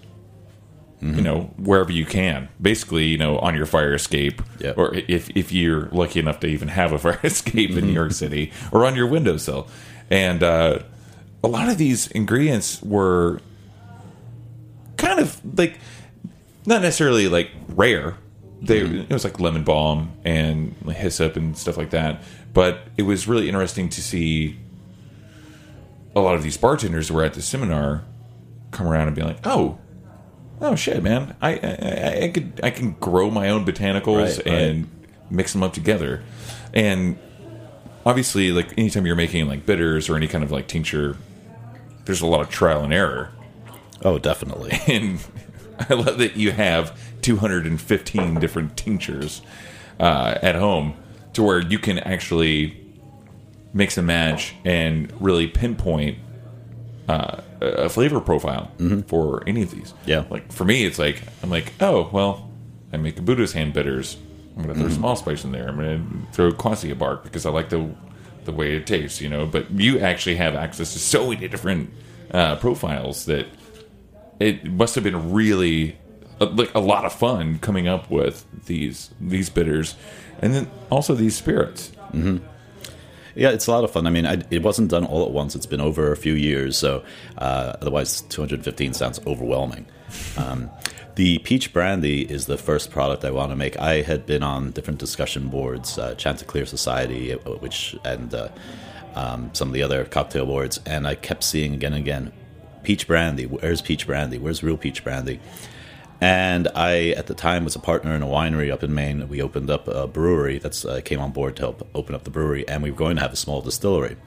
Mm-hmm. 1.02 1.18
You 1.18 1.22
know, 1.24 1.42
wherever 1.58 1.92
you 1.92 2.06
can, 2.06 2.48
basically, 2.62 3.06
you 3.06 3.18
know, 3.18 3.38
on 3.40 3.54
your 3.54 3.66
fire 3.66 3.94
escape, 3.94 4.42
yep. 4.60 4.78
or 4.78 4.96
if 4.96 5.30
if 5.32 5.52
you're 5.52 5.90
lucky 5.90 6.20
enough 6.20 6.40
to 6.40 6.48
even 6.48 6.70
have 6.70 6.94
a 6.94 6.98
fire 7.00 7.20
escape 7.24 7.72
in 7.72 7.88
New 7.88 7.94
York 7.94 8.14
City, 8.14 8.52
or 8.72 8.86
on 8.86 8.96
your 8.96 9.06
windowsill, 9.06 9.68
and 10.10 10.42
uh, 10.42 10.80
a 11.44 11.48
lot 11.48 11.68
of 11.68 11.78
these 11.78 12.08
ingredients 12.08 12.82
were 12.82 13.42
kind 14.98 15.20
of 15.20 15.40
like 15.58 15.80
not 16.66 16.82
necessarily 16.82 17.28
like 17.28 17.52
rare, 17.70 18.18
they 18.62 18.82
mm-hmm. 18.82 19.00
it 19.02 19.10
was 19.12 19.24
like 19.24 19.40
lemon 19.40 19.64
balm 19.64 20.14
and 20.24 20.76
hyssop 20.90 21.36
and 21.36 21.58
stuff 21.58 21.78
like 21.78 21.92
that. 21.92 22.24
But 22.54 22.88
it 22.98 23.04
was 23.04 23.28
really 23.28 23.48
interesting 23.48 23.90
to 23.90 24.02
see 24.02 24.58
a 26.16 26.22
lot 26.22 26.36
of 26.36 26.44
these 26.44 26.58
bartenders 26.58 27.10
who 27.10 27.16
were 27.16 27.24
at 27.24 27.34
the 27.34 27.42
seminar 27.42 28.04
come 28.72 28.88
around 28.88 29.08
and 29.08 29.16
be 29.16 29.22
like, 29.22 29.46
"Oh, 29.46 29.78
oh 30.62 30.76
shit, 30.76 31.04
man! 31.04 31.36
I 31.42 31.52
I, 31.52 32.20
I 32.24 32.28
could 32.30 32.60
I 32.64 32.70
can 32.70 32.94
grow 32.94 33.30
my 33.30 33.50
own 33.50 33.66
botanicals 33.66 34.38
right, 34.38 34.48
and 34.48 34.84
right. 34.84 35.32
mix 35.32 35.54
them 35.54 35.64
up 35.64 35.74
together." 35.74 36.24
And 36.74 37.18
obviously, 38.06 38.52
like 38.52 38.78
anytime 38.78 39.06
you're 39.06 39.16
making 39.16 39.48
like 39.48 39.66
bitters 39.66 40.10
or 40.10 40.16
any 40.16 40.28
kind 40.28 40.44
of 40.44 40.52
like 40.52 40.68
tincture, 40.68 41.18
there's 42.06 42.22
a 42.22 42.28
lot 42.28 42.42
of 42.42 42.50
trial 42.50 42.84
and 42.84 42.94
error. 42.94 43.32
Oh, 44.04 44.18
definitely. 44.20 44.80
And 44.88 45.20
I 45.90 45.94
love 45.94 46.20
that 46.20 46.38
you 46.38 46.52
have 46.52 46.98
215 47.26 48.36
different 48.36 48.78
tinctures 48.78 49.42
uh, 50.00 50.38
at 50.44 50.54
home 50.54 50.94
to 51.34 51.42
where 51.42 51.60
you 51.60 51.80
can 51.80 51.98
actually 51.98 52.80
mix 53.74 53.98
and 53.98 54.06
match 54.06 54.54
and 54.64 55.12
really 55.20 55.48
pinpoint 55.48 56.20
uh, 57.10 57.42
a 57.62 57.90
flavor 57.90 58.22
profile 58.22 58.72
mm-hmm. 58.78 59.02
for 59.02 59.44
any 59.48 59.64
of 59.64 59.72
these. 59.72 59.96
Yeah. 60.06 60.26
Like 60.30 60.52
for 60.52 60.66
me, 60.66 60.86
it's 60.86 61.00
like, 61.00 61.24
I'm 61.42 61.50
like, 61.50 61.74
oh, 61.82 62.10
well, 62.14 62.48
I 62.94 62.98
make 62.98 63.18
a 63.18 63.24
Buddha's 63.24 63.54
hand 63.54 63.74
bitters. 63.74 64.18
I'm 64.56 64.62
going 64.62 64.68
to 64.68 64.76
throw 64.76 64.84
mm-hmm. 64.86 64.94
some 64.94 65.06
allspice 65.06 65.44
in 65.44 65.52
there. 65.52 65.68
I'm 65.68 65.78
going 65.78 66.28
to 66.28 66.32
throw 66.32 66.52
quassia 66.52 66.96
bark 66.96 67.24
because 67.24 67.48
I 67.48 67.50
like 67.50 67.70
the 67.70 67.90
the 68.46 68.52
way 68.52 68.76
it 68.76 68.86
tastes, 68.86 69.20
you 69.20 69.28
know. 69.28 69.48
But 69.48 69.72
you 69.72 69.98
actually 69.98 70.36
have 70.36 70.54
access 70.54 70.94
to 70.94 71.00
so 71.00 71.32
many 71.32 71.48
different 71.48 71.90
uh, 72.32 72.56
profiles 72.58 73.26
that 73.26 73.48
it 74.40 74.66
must 74.66 74.94
have 74.94 75.04
been 75.04 75.34
really 75.34 75.98
like 76.40 76.74
a 76.76 76.80
lot 76.80 77.06
of 77.06 77.14
fun 77.14 77.60
coming 77.60 77.88
up 77.88 78.10
with 78.10 78.46
these 78.66 79.12
these 79.20 79.50
bitters, 79.50 79.96
and 80.42 80.54
then 80.54 80.70
also 80.90 81.16
these 81.16 81.36
spirits. 81.36 81.92
Mm-hmm. 82.12 82.38
Yeah, 83.36 83.50
it's 83.50 83.68
a 83.68 83.72
lot 83.72 83.84
of 83.84 83.92
fun. 83.92 84.08
I 84.08 84.12
mean, 84.12 84.26
I, 84.26 84.42
it 84.50 84.64
wasn't 84.64 84.90
done 84.90 85.04
all 85.04 85.26
at 85.26 85.32
once. 85.32 85.56
It's 85.56 85.66
been 85.66 85.82
over 85.82 86.14
a 86.14 86.18
few 86.18 86.34
years, 86.34 86.78
so 86.78 87.04
uh, 87.38 87.74
otherwise, 87.82 88.22
215 88.22 88.94
sounds 88.94 89.20
overwhelming. 89.28 89.86
Um, 90.38 90.70
the 91.16 91.40
peach 91.40 91.74
brandy 91.74 92.22
is 92.22 92.46
the 92.46 92.58
first 92.58 92.92
product 92.92 93.26
I 93.26 93.32
want 93.32 93.52
to 93.52 93.56
make. 93.56 93.78
I 93.78 94.02
had 94.02 94.26
been 94.26 94.44
on 94.44 94.72
different 94.72 95.00
discussion 95.00 95.50
boards, 95.50 95.98
uh, 95.98 96.16
Chanticleer 96.16 96.66
Society, 96.66 97.34
uh, 97.34 97.38
which 97.60 97.96
and 98.06 98.34
uh, 98.34 98.50
um, 99.16 99.50
some 99.54 99.70
of 99.70 99.74
the 99.74 99.84
other 99.84 100.06
cocktail 100.06 100.46
boards, 100.46 100.80
and 100.86 101.08
I 101.08 101.16
kept 101.16 101.44
seeing 101.44 101.74
again 101.74 101.94
and 101.94 102.02
again, 102.02 102.32
peach 102.84 103.08
brandy. 103.08 103.46
Where's 103.46 103.82
peach 103.82 104.06
brandy? 104.06 104.38
Where's 104.38 104.64
real 104.64 104.78
peach 104.78 105.04
brandy? 105.04 105.40
And 106.26 106.68
I, 106.74 107.10
at 107.10 107.28
the 107.28 107.36
time, 107.36 107.64
was 107.66 107.76
a 107.76 107.80
partner 107.80 108.16
in 108.16 108.24
a 108.24 108.26
winery 108.26 108.72
up 108.72 108.82
in 108.82 108.96
Maine. 108.96 109.30
We 109.30 109.44
opened 109.44 109.70
up 109.70 109.88
a 109.88 110.08
brewery 110.08 110.58
that's 110.58 110.84
uh, 110.84 111.02
came 111.02 111.20
on 111.20 111.32
board 111.32 111.56
to 111.58 111.62
help 111.62 111.88
open 111.94 112.16
up 112.16 112.24
the 112.24 112.32
brewery, 112.32 112.68
and 112.68 112.82
we 112.82 112.90
were 112.90 112.98
going 112.98 113.18
to 113.18 113.22
have 113.22 113.32
a 113.32 113.36
small 113.36 113.62
distillery. 113.62 114.18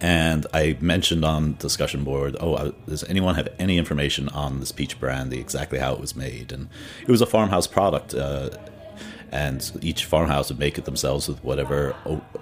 And 0.00 0.46
I 0.54 0.78
mentioned 0.80 1.24
on 1.24 1.56
discussion 1.56 2.04
board, 2.04 2.36
oh, 2.38 2.54
uh, 2.54 2.70
does 2.86 3.02
anyone 3.02 3.34
have 3.34 3.48
any 3.58 3.78
information 3.78 4.28
on 4.28 4.60
this 4.60 4.70
peach 4.70 5.00
brandy, 5.00 5.40
exactly 5.40 5.80
how 5.80 5.92
it 5.92 5.98
was 5.98 6.14
made? 6.14 6.52
And 6.52 6.68
it 7.02 7.08
was 7.08 7.20
a 7.20 7.26
farmhouse 7.26 7.66
product. 7.66 8.14
Uh, 8.14 8.50
and 9.32 9.72
each 9.82 10.04
farmhouse 10.04 10.48
would 10.48 10.58
make 10.58 10.78
it 10.78 10.84
themselves 10.84 11.28
with 11.28 11.42
whatever 11.42 11.94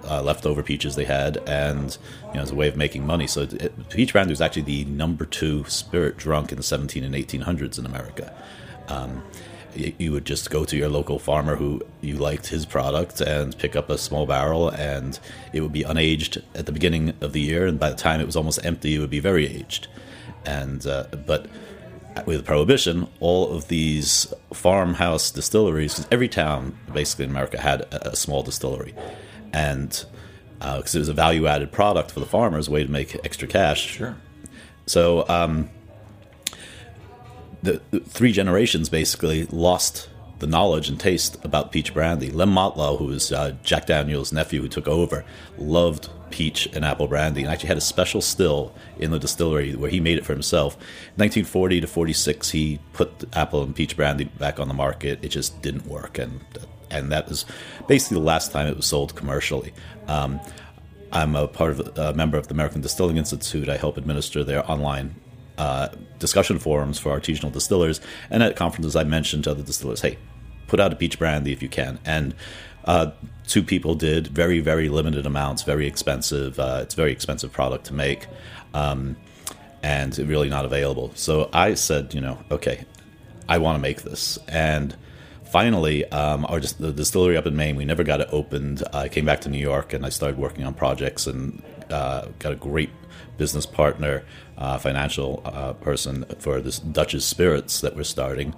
uh, 0.03 0.21
leftover 0.21 0.63
peaches 0.63 0.95
they 0.95 1.05
had, 1.05 1.37
and 1.47 1.97
you 2.27 2.35
know, 2.35 2.41
as 2.41 2.51
a 2.51 2.55
way 2.55 2.67
of 2.67 2.75
making 2.75 3.05
money. 3.05 3.27
So, 3.27 3.41
it, 3.41 3.89
peach 3.89 4.13
brandy 4.13 4.31
was 4.31 4.41
actually 4.41 4.63
the 4.63 4.85
number 4.85 5.25
two 5.25 5.63
spirit 5.65 6.17
drunk 6.17 6.51
in 6.51 6.57
the 6.57 6.63
17 6.63 7.03
and 7.03 7.15
1800s 7.15 7.79
in 7.79 7.85
America. 7.85 8.33
Um, 8.87 9.23
you 9.75 10.11
would 10.11 10.25
just 10.25 10.49
go 10.49 10.63
to 10.63 10.77
your 10.77 10.89
local 10.89 11.19
farmer 11.19 11.55
who 11.55 11.81
you 12.01 12.15
liked 12.15 12.47
his 12.47 12.65
product 12.65 13.19
and 13.19 13.57
pick 13.57 13.75
up 13.75 13.89
a 13.89 13.97
small 13.97 14.25
barrel, 14.25 14.69
and 14.69 15.19
it 15.53 15.61
would 15.61 15.73
be 15.73 15.83
unaged 15.83 16.41
at 16.53 16.65
the 16.65 16.71
beginning 16.71 17.13
of 17.21 17.33
the 17.33 17.41
year, 17.41 17.67
and 17.67 17.79
by 17.79 17.89
the 17.89 17.95
time 17.95 18.21
it 18.21 18.25
was 18.25 18.35
almost 18.35 18.65
empty, 18.65 18.95
it 18.95 18.99
would 18.99 19.09
be 19.09 19.19
very 19.19 19.45
aged. 19.45 19.87
And 20.45 20.85
uh, 20.85 21.07
but 21.25 21.47
with 22.25 22.45
prohibition, 22.45 23.07
all 23.19 23.51
of 23.51 23.67
these 23.67 24.33
farmhouse 24.53 25.31
distilleries, 25.31 25.95
because 25.95 26.07
every 26.11 26.29
town 26.29 26.77
basically 26.93 27.25
in 27.25 27.31
America 27.31 27.59
had 27.59 27.81
a, 27.81 28.11
a 28.11 28.15
small 28.15 28.43
distillery, 28.43 28.93
and 29.53 30.05
because 30.59 30.95
it 30.95 30.99
was 30.99 31.09
a 31.09 31.13
value-added 31.13 31.71
product 31.71 32.11
for 32.11 32.19
the 32.19 32.25
farmers, 32.25 32.67
a 32.67 32.71
way 32.71 32.83
to 32.83 32.91
make 32.91 33.15
extra 33.25 33.47
cash. 33.47 33.85
Sure. 33.85 34.15
So 34.87 35.27
um, 35.27 35.69
the, 37.61 37.81
the 37.91 37.99
three 37.99 38.31
generations 38.31 38.89
basically 38.89 39.45
lost 39.47 40.09
the 40.39 40.47
knowledge 40.47 40.89
and 40.89 40.99
taste 40.99 41.37
about 41.45 41.71
peach 41.71 41.93
brandy. 41.93 42.29
Lem 42.29 42.51
Motlow, 42.51 42.97
who 42.97 43.05
was 43.05 43.31
uh, 43.31 43.55
Jack 43.63 43.85
Daniels' 43.85 44.31
nephew 44.31 44.61
who 44.61 44.67
took 44.67 44.87
over, 44.87 45.23
loved 45.57 46.09
peach 46.35 46.67
and 46.73 46.83
apple 46.83 47.07
brandy 47.07 47.43
and 47.43 47.49
actually 47.49 47.69
had 47.69 47.77
a 47.77 47.81
special 47.81 48.19
still 48.19 48.75
in 48.99 49.09
the 49.11 49.17
distillery 49.17 49.73
where 49.73 49.89
he 49.89 50.01
made 50.01 50.17
it 50.17 50.25
for 50.25 50.33
himself. 50.33 50.75
1940 51.15 51.79
to 51.79 51.87
46, 51.87 52.49
he 52.49 52.77
put 52.91 53.23
apple 53.31 53.63
and 53.63 53.73
peach 53.73 53.95
brandy 53.95 54.25
back 54.25 54.59
on 54.59 54.67
the 54.67 54.73
market. 54.73 55.17
It 55.23 55.29
just 55.29 55.61
didn't 55.61 55.87
work, 55.87 56.17
and 56.17 56.41
and 56.91 57.09
that 57.13 57.29
was 57.29 57.45
basically 57.87 58.15
the 58.15 58.25
last 58.25 58.51
time 58.51 58.67
it 58.67 58.75
was 58.75 58.85
sold 58.85 59.15
commercially. 59.15 59.73
Um, 60.09 60.41
I'm 61.13 61.37
a 61.37 61.47
part 61.47 61.71
of 61.71 61.97
a 61.97 62.13
member 62.13 62.37
of 62.37 62.49
the 62.49 62.53
American 62.53 62.81
Distilling 62.81 63.15
Institute. 63.15 63.69
I 63.69 63.77
help 63.77 63.95
administer 63.95 64.43
their 64.43 64.69
online 64.69 65.15
uh, 65.57 65.87
discussion 66.19 66.59
forums 66.59 66.99
for 66.99 67.17
artisanal 67.17 67.53
distillers. 67.53 68.01
And 68.29 68.43
at 68.43 68.57
conferences, 68.57 68.97
I 68.97 69.05
mentioned 69.05 69.45
to 69.45 69.51
other 69.51 69.63
distillers, 69.63 70.01
hey, 70.01 70.17
put 70.67 70.81
out 70.81 70.91
a 70.91 70.97
peach 70.97 71.17
brandy 71.17 71.53
if 71.53 71.63
you 71.63 71.69
can. 71.69 71.97
And 72.03 72.35
uh, 72.85 73.11
two 73.47 73.63
people 73.63 73.95
did 73.95 74.27
very, 74.27 74.59
very 74.59 74.89
limited 74.89 75.25
amounts, 75.25 75.63
very 75.63 75.87
expensive. 75.87 76.59
Uh, 76.59 76.79
it's 76.83 76.93
a 76.93 76.97
very 76.97 77.11
expensive 77.11 77.51
product 77.51 77.85
to 77.85 77.93
make, 77.93 78.27
um, 78.73 79.15
and 79.83 80.17
really 80.17 80.49
not 80.49 80.65
available. 80.65 81.11
So 81.15 81.49
I 81.53 81.75
said, 81.75 82.13
you 82.13 82.21
know, 82.21 82.39
okay, 82.51 82.85
I 83.47 83.57
want 83.57 83.75
to 83.75 83.81
make 83.81 84.01
this. 84.01 84.39
And 84.47 84.95
finally, 85.43 86.05
um, 86.11 86.45
our 86.49 86.59
the 86.59 86.91
distillery 86.91 87.37
up 87.37 87.45
in 87.45 87.55
Maine, 87.55 87.75
we 87.75 87.85
never 87.85 88.03
got 88.03 88.21
it 88.21 88.29
opened. 88.31 88.83
I 88.93 89.09
came 89.09 89.25
back 89.25 89.41
to 89.41 89.49
New 89.49 89.59
York 89.59 89.93
and 89.93 90.05
I 90.05 90.09
started 90.09 90.37
working 90.37 90.63
on 90.65 90.73
projects 90.73 91.27
and 91.27 91.61
uh, 91.89 92.27
got 92.39 92.51
a 92.51 92.55
great 92.55 92.89
business 93.37 93.65
partner, 93.65 94.23
uh, 94.57 94.77
financial 94.77 95.41
uh, 95.45 95.73
person 95.73 96.25
for 96.39 96.61
this 96.61 96.79
Dutch's 96.79 97.25
Spirits 97.25 97.81
that 97.81 97.95
we're 97.95 98.03
starting. 98.03 98.55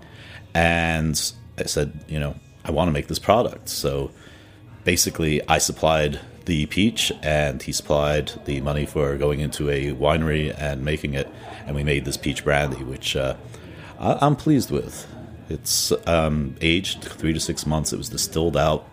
And 0.54 1.20
I 1.58 1.64
said, 1.64 2.04
you 2.08 2.20
know, 2.20 2.36
I 2.68 2.72
want 2.72 2.90
to 2.90 2.92
make 2.92 3.08
this 3.08 3.20
product. 3.20 3.70
So 3.70 4.12
basically, 4.84 5.42
I 5.48 5.58
supplied 5.58 6.20
the 6.46 6.66
peach 6.68 7.12
and 7.24 7.62
he 7.62 7.72
supplied 7.72 8.32
the 8.46 8.62
money 8.62 8.86
for 8.86 9.18
going 9.18 9.40
into 9.40 9.70
a 9.70 9.92
winery 9.94 10.54
and 10.58 10.84
making 10.84 11.14
it. 11.14 11.28
And 11.66 11.76
we 11.76 11.84
made 11.84 12.06
this 12.06 12.18
peach 12.18 12.44
brandy, 12.44 12.84
which 12.84 13.16
uh, 13.16 13.36
I- 14.00 14.18
I'm 14.22 14.36
pleased 14.36 14.70
with. 14.72 15.08
It's 15.50 15.94
um, 16.06 16.56
aged 16.62 17.04
three 17.04 17.34
to 17.34 17.40
six 17.40 17.66
months. 17.66 17.94
It 17.94 17.98
was 17.98 18.10
distilled 18.10 18.58
out 18.58 18.86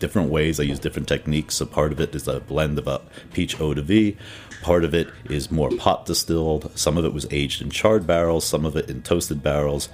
different 0.00 0.30
ways. 0.30 0.58
I 0.58 0.64
use 0.64 0.80
different 0.80 1.08
techniques. 1.08 1.54
So 1.54 1.66
part 1.66 1.92
of 1.92 2.00
it 2.00 2.14
is 2.14 2.26
a 2.26 2.40
blend 2.40 2.78
of 2.78 2.88
a 2.88 3.00
peach 3.32 3.60
eau 3.60 3.74
de 3.74 3.82
vie. 3.82 4.16
Part 4.62 4.84
of 4.84 4.92
it 4.94 5.08
is 5.30 5.50
more 5.50 5.70
pot 5.70 6.06
distilled. 6.06 6.70
Some 6.76 6.98
of 6.98 7.04
it 7.04 7.12
was 7.12 7.26
aged 7.30 7.62
in 7.62 7.70
charred 7.70 8.06
barrels. 8.06 8.44
Some 8.44 8.64
of 8.64 8.76
it 8.76 8.90
in 8.90 9.02
toasted 9.02 9.42
barrels. 9.42 9.88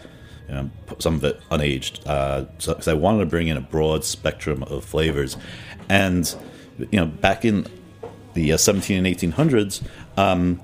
Um, 0.53 0.73
some 0.99 1.15
of 1.15 1.25
it 1.25 1.41
unaged. 1.51 2.07
Uh, 2.07 2.47
so, 2.59 2.79
I 2.87 2.95
wanted 2.95 3.21
to 3.21 3.27
bring 3.27 3.49
in 3.49 3.57
a 3.57 3.61
broad 3.61 4.05
spectrum 4.05 4.63
of 4.65 4.85
flavors, 4.85 5.37
and 5.89 6.35
you 6.79 6.99
know, 6.99 7.07
back 7.07 7.45
in 7.45 7.67
the 8.35 8.53
uh, 8.53 8.57
17 8.57 9.05
and 9.05 9.17
1800s, 9.17 9.83
um, 10.17 10.61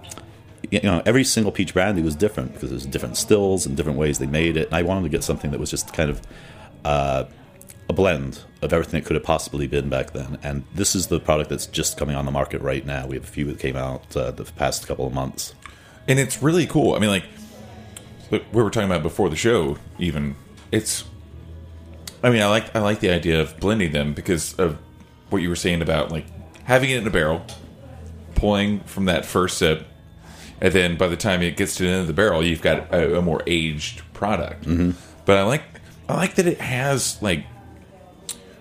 you 0.71 0.81
know, 0.83 1.03
every 1.07 1.25
single 1.25 1.53
peach 1.53 1.75
brandy 1.75 2.03
was 2.03 2.15
different 2.15 2.55
because 2.55 2.71
there's 2.71 2.87
different 2.87 3.17
stills 3.17 3.67
and 3.67 3.77
different 3.77 3.99
ways 3.99 4.19
they 4.19 4.27
made 4.27 4.57
it. 4.57 4.67
And 4.67 4.75
I 4.75 4.83
wanted 4.83 5.03
to 5.03 5.09
get 5.09 5.23
something 5.23 5.51
that 5.51 5.61
was 5.61 5.71
just 5.71 5.93
kind 5.93 6.11
of 6.11 6.21
uh, 6.85 7.25
a 7.89 7.93
blend 7.93 8.43
of 8.63 8.73
everything 8.73 9.01
it 9.01 9.07
could 9.07 9.15
have 9.15 9.25
possibly 9.25 9.67
been 9.67 9.89
back 9.89 10.13
then. 10.13 10.39
And 10.43 10.65
this 10.75 10.95
is 10.95 11.07
the 11.07 11.21
product 11.21 11.51
that's 11.51 11.67
just 11.67 11.97
coming 11.97 12.17
on 12.17 12.25
the 12.25 12.33
market 12.33 12.63
right 12.63 12.85
now. 12.85 13.07
We 13.07 13.17
have 13.17 13.25
a 13.25 13.29
few 13.29 13.45
that 13.47 13.59
came 13.59 13.77
out 13.77 14.17
uh, 14.17 14.31
the 14.33 14.45
past 14.45 14.87
couple 14.87 15.07
of 15.07 15.13
months. 15.13 15.55
and 16.09 16.19
it's 16.19 16.43
really 16.43 16.67
cool. 16.67 16.95
I 16.95 16.99
mean, 16.99 17.11
like 17.11 17.25
we 18.31 18.41
were 18.53 18.71
talking 18.71 18.91
about 18.91 19.03
before 19.03 19.29
the 19.29 19.37
show. 19.37 19.79
Even 19.99 20.37
it's. 20.73 21.05
I 22.23 22.31
mean, 22.31 22.43
I 22.43 22.47
like 22.47 22.75
I 22.75 22.81
like 22.81 23.01
the 23.01 23.11
idea 23.11 23.41
of 23.41 23.59
blending 23.61 23.93
them 23.93 24.15
because 24.15 24.55
of 24.55 24.79
what 25.31 25.43
you 25.43 25.49
were 25.49 25.57
saying 25.57 25.83
about 25.83 26.11
like 26.11 26.27
having 26.65 26.91
it 26.91 26.99
in 26.99 27.07
a 27.07 27.11
barrel, 27.11 27.45
pulling 28.35 28.81
from 28.81 29.05
that 29.05 29.25
first 29.25 29.59
sip, 29.59 29.87
and 30.61 30.73
then 30.73 30.97
by 30.97 31.07
the 31.07 31.17
time 31.17 31.43
it 31.43 31.57
gets 31.57 31.77
to 31.77 31.85
the 31.85 31.89
end 31.89 32.01
of 32.01 32.07
the 32.07 32.13
barrel, 32.13 32.45
you've 32.45 32.63
got 32.63 32.93
a, 32.93 33.19
a 33.19 33.23
more 33.23 33.43
aged 33.47 34.03
product. 34.13 34.65
Mm-hmm. 34.65 34.93
But 35.25 35.39
I 35.39 35.43
like 35.43 35.63
I 36.09 36.17
like 36.17 36.35
that 36.37 36.47
it 36.47 36.61
has 36.61 37.21
like 37.23 37.45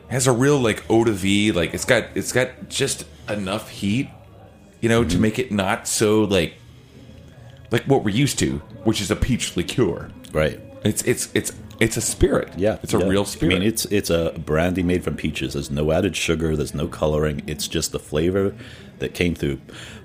has 0.10 0.28
a 0.28 0.32
real 0.32 0.60
like 0.60 0.84
eau 0.89 1.04
de 1.04 1.12
vie. 1.12 1.51
Like 1.51 1.73
it's 1.73 1.86
got 1.86 2.06
it's 2.15 2.32
got 2.32 2.69
just 2.69 3.06
enough 3.30 3.69
heat, 3.69 4.10
you 4.82 4.89
know, 4.89 5.04
to 5.04 5.10
mm-hmm. 5.10 5.21
make 5.21 5.39
it 5.39 5.51
not 5.51 5.88
so 5.88 6.23
like 6.23 6.56
like 7.71 7.84
what 7.84 8.04
we're 8.04 8.15
used 8.15 8.39
to, 8.39 8.58
which 8.84 9.01
is 9.01 9.12
a 9.12 9.15
peach 9.15 9.56
liqueur. 9.56 10.10
Right. 10.32 10.60
It's 10.84 11.01
it's 11.04 11.30
it's 11.34 11.51
it's 11.80 11.97
a 11.97 12.01
spirit. 12.01 12.49
Yeah, 12.58 12.78
it's 12.84 12.93
a 12.93 12.99
yeah. 12.99 13.06
real 13.06 13.25
spirit. 13.25 13.56
I 13.56 13.60
mean, 13.60 13.67
it's 13.67 13.86
it's 13.86 14.10
a 14.10 14.32
brandy 14.38 14.84
made 14.84 15.04
from 15.04 15.15
peaches. 15.15 15.54
There's 15.54 15.71
no 15.71 15.91
added 15.91 16.15
sugar. 16.15 16.56
There's 16.56 16.75
no 16.75 16.88
coloring. 16.88 17.43
It's 17.47 17.67
just 17.67 17.91
the 17.91 17.99
flavor 17.99 18.56
that 18.99 19.13
came 19.13 19.36
through. 19.36 19.60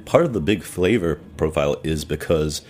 Part 0.04 0.24
of 0.24 0.32
the 0.32 0.40
big 0.40 0.62
flavor 0.62 1.20
profile 1.36 1.76
is 1.84 2.04
because 2.04 2.62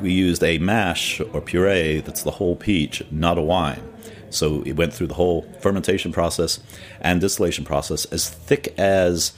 we 0.00 0.12
used 0.12 0.42
a 0.42 0.58
mash 0.58 1.20
or 1.20 1.40
puree 1.40 2.00
that's 2.00 2.22
the 2.22 2.32
whole 2.32 2.56
peach, 2.56 3.02
not 3.10 3.38
a 3.38 3.42
wine. 3.42 3.82
So 4.30 4.62
it 4.62 4.72
went 4.72 4.92
through 4.92 5.08
the 5.08 5.14
whole 5.14 5.42
fermentation 5.60 6.12
process 6.12 6.60
and 7.00 7.20
distillation 7.20 7.64
process 7.64 8.04
as 8.06 8.28
thick 8.28 8.74
as 8.78 9.32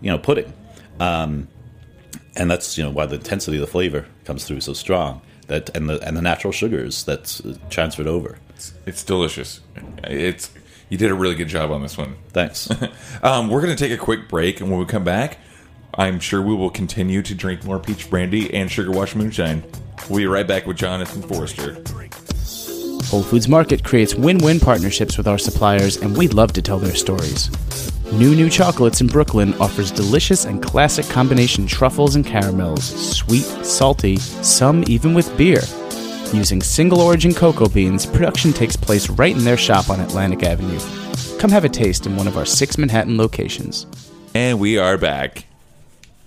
you 0.00 0.10
know 0.10 0.18
pudding, 0.18 0.52
um, 1.00 1.48
and 2.36 2.50
that's 2.50 2.76
you 2.78 2.84
know 2.84 2.90
why 2.90 3.06
the 3.06 3.16
intensity 3.16 3.56
of 3.56 3.60
the 3.62 3.66
flavor 3.66 4.06
comes 4.24 4.44
through 4.44 4.60
so 4.60 4.72
strong. 4.72 5.20
That 5.48 5.74
and 5.76 5.88
the 5.88 6.00
and 6.06 6.16
the 6.16 6.22
natural 6.22 6.52
sugars 6.52 7.04
that's 7.04 7.44
uh, 7.44 7.56
transferred 7.68 8.06
over. 8.06 8.38
it's 8.86 9.02
delicious. 9.02 9.60
It's 10.04 10.50
you 10.88 10.98
did 10.98 11.10
a 11.10 11.14
really 11.14 11.34
good 11.34 11.48
job 11.48 11.70
on 11.70 11.82
this 11.82 11.96
one. 11.96 12.16
Thanks. 12.28 12.68
Um, 13.22 13.48
we're 13.48 13.60
going 13.60 13.74
to 13.74 13.80
take 13.80 13.96
a 13.96 14.02
quick 14.02 14.28
break, 14.28 14.60
and 14.60 14.68
when 14.68 14.80
we 14.80 14.84
come 14.84 15.04
back, 15.04 15.38
I'm 15.94 16.18
sure 16.18 16.42
we 16.42 16.56
will 16.56 16.70
continue 16.70 17.22
to 17.22 17.34
drink 17.36 17.62
more 17.64 17.78
peach 17.78 18.10
brandy 18.10 18.52
and 18.52 18.68
sugar 18.68 18.90
wash 18.90 19.14
moonshine. 19.14 19.62
We'll 20.10 20.18
be 20.18 20.26
right 20.26 20.46
back 20.46 20.66
with 20.66 20.76
Jonathan 20.76 21.22
Forester. 21.22 21.74
Whole 23.06 23.22
Foods 23.22 23.46
Market 23.46 23.84
creates 23.84 24.16
win 24.16 24.38
win 24.38 24.58
partnerships 24.58 25.16
with 25.16 25.28
our 25.28 25.38
suppliers, 25.38 25.98
and 25.98 26.16
we'd 26.16 26.34
love 26.34 26.52
to 26.54 26.62
tell 26.62 26.78
their 26.78 26.96
stories. 26.96 27.48
New 28.12 28.34
New 28.34 28.50
Chocolates 28.50 29.00
in 29.00 29.06
Brooklyn 29.06 29.54
offers 29.54 29.90
delicious 29.90 30.44
and 30.44 30.62
classic 30.62 31.06
combination 31.06 31.66
truffles 31.66 32.14
and 32.14 32.26
caramels, 32.26 32.84
sweet, 32.84 33.46
salty, 33.64 34.18
some 34.18 34.84
even 34.86 35.14
with 35.14 35.34
beer. 35.38 35.62
Using 36.34 36.62
single 36.62 37.00
origin 37.00 37.32
cocoa 37.32 37.70
beans, 37.70 38.04
production 38.04 38.52
takes 38.52 38.76
place 38.76 39.08
right 39.08 39.34
in 39.34 39.44
their 39.44 39.56
shop 39.56 39.88
on 39.88 39.98
Atlantic 39.98 40.42
Avenue. 40.42 40.78
Come 41.38 41.50
have 41.50 41.64
a 41.64 41.70
taste 41.70 42.04
in 42.04 42.14
one 42.14 42.28
of 42.28 42.36
our 42.36 42.44
six 42.44 42.76
Manhattan 42.76 43.16
locations. 43.16 43.86
And 44.34 44.60
we 44.60 44.76
are 44.76 44.98
back. 44.98 45.46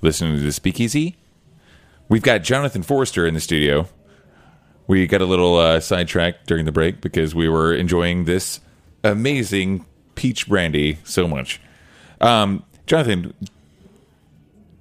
Listening 0.01 0.37
to 0.37 0.41
the 0.41 0.53
Speakeasy. 0.53 1.15
We've 2.09 2.23
got 2.23 2.41
Jonathan 2.41 2.81
Forester 2.81 3.27
in 3.27 3.35
the 3.35 3.39
studio. 3.39 3.87
We 4.87 5.05
got 5.05 5.21
a 5.21 5.25
little 5.25 5.57
uh, 5.57 5.79
sidetracked 5.79 6.47
during 6.47 6.65
the 6.65 6.71
break 6.71 6.99
because 6.99 7.35
we 7.35 7.47
were 7.47 7.75
enjoying 7.75 8.25
this 8.25 8.59
amazing 9.03 9.85
peach 10.15 10.47
brandy 10.47 10.97
so 11.03 11.27
much. 11.27 11.61
Um, 12.21 12.63
Jonathan, 12.87 13.33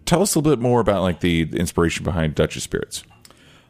tell 0.04 0.22
us 0.22 0.34
a 0.34 0.38
little 0.38 0.56
bit 0.56 0.62
more 0.62 0.80
about 0.80 1.02
like 1.02 1.20
the 1.20 1.42
inspiration 1.52 2.04
behind 2.04 2.34
Dutch's 2.34 2.62
Spirits. 2.62 3.04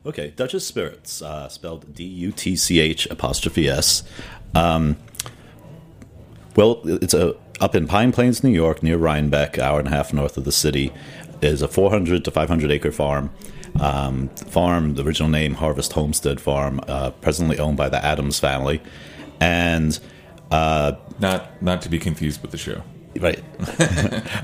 Okay, 0.06 0.32
Dutch's 0.36 0.66
Spirits, 0.66 1.22
uh, 1.22 1.48
spelled 1.48 1.94
D 1.94 2.04
U 2.04 2.32
T 2.32 2.56
C 2.56 2.80
H 2.80 3.06
apostrophe 3.06 3.68
S. 3.68 4.02
Um, 4.54 4.96
well, 6.56 6.80
it's 6.84 7.14
a 7.14 7.36
up 7.60 7.74
in 7.74 7.86
Pine 7.86 8.12
Plains, 8.12 8.44
New 8.44 8.50
York, 8.50 8.82
near 8.82 8.98
Rhinebeck, 8.98 9.58
hour 9.58 9.78
and 9.78 9.88
a 9.88 9.90
half 9.90 10.12
north 10.12 10.36
of 10.36 10.44
the 10.44 10.52
city. 10.52 10.92
Is 11.42 11.62
a 11.62 11.68
400 11.68 12.24
to 12.24 12.30
500 12.30 12.70
acre 12.70 12.92
farm. 12.92 13.30
Um, 13.80 14.28
farm, 14.30 14.94
the 14.94 15.04
original 15.04 15.28
name 15.28 15.54
Harvest 15.54 15.92
Homestead 15.92 16.40
Farm, 16.40 16.80
uh, 16.88 17.10
presently 17.10 17.58
owned 17.58 17.76
by 17.76 17.88
the 17.88 18.02
Adams 18.02 18.38
family, 18.38 18.80
and 19.40 19.98
Not 21.18 21.62
not 21.62 21.82
to 21.82 21.88
be 21.88 21.98
confused 21.98 22.42
with 22.42 22.50
the 22.50 22.58
show. 22.58 22.82
Right 23.20 23.42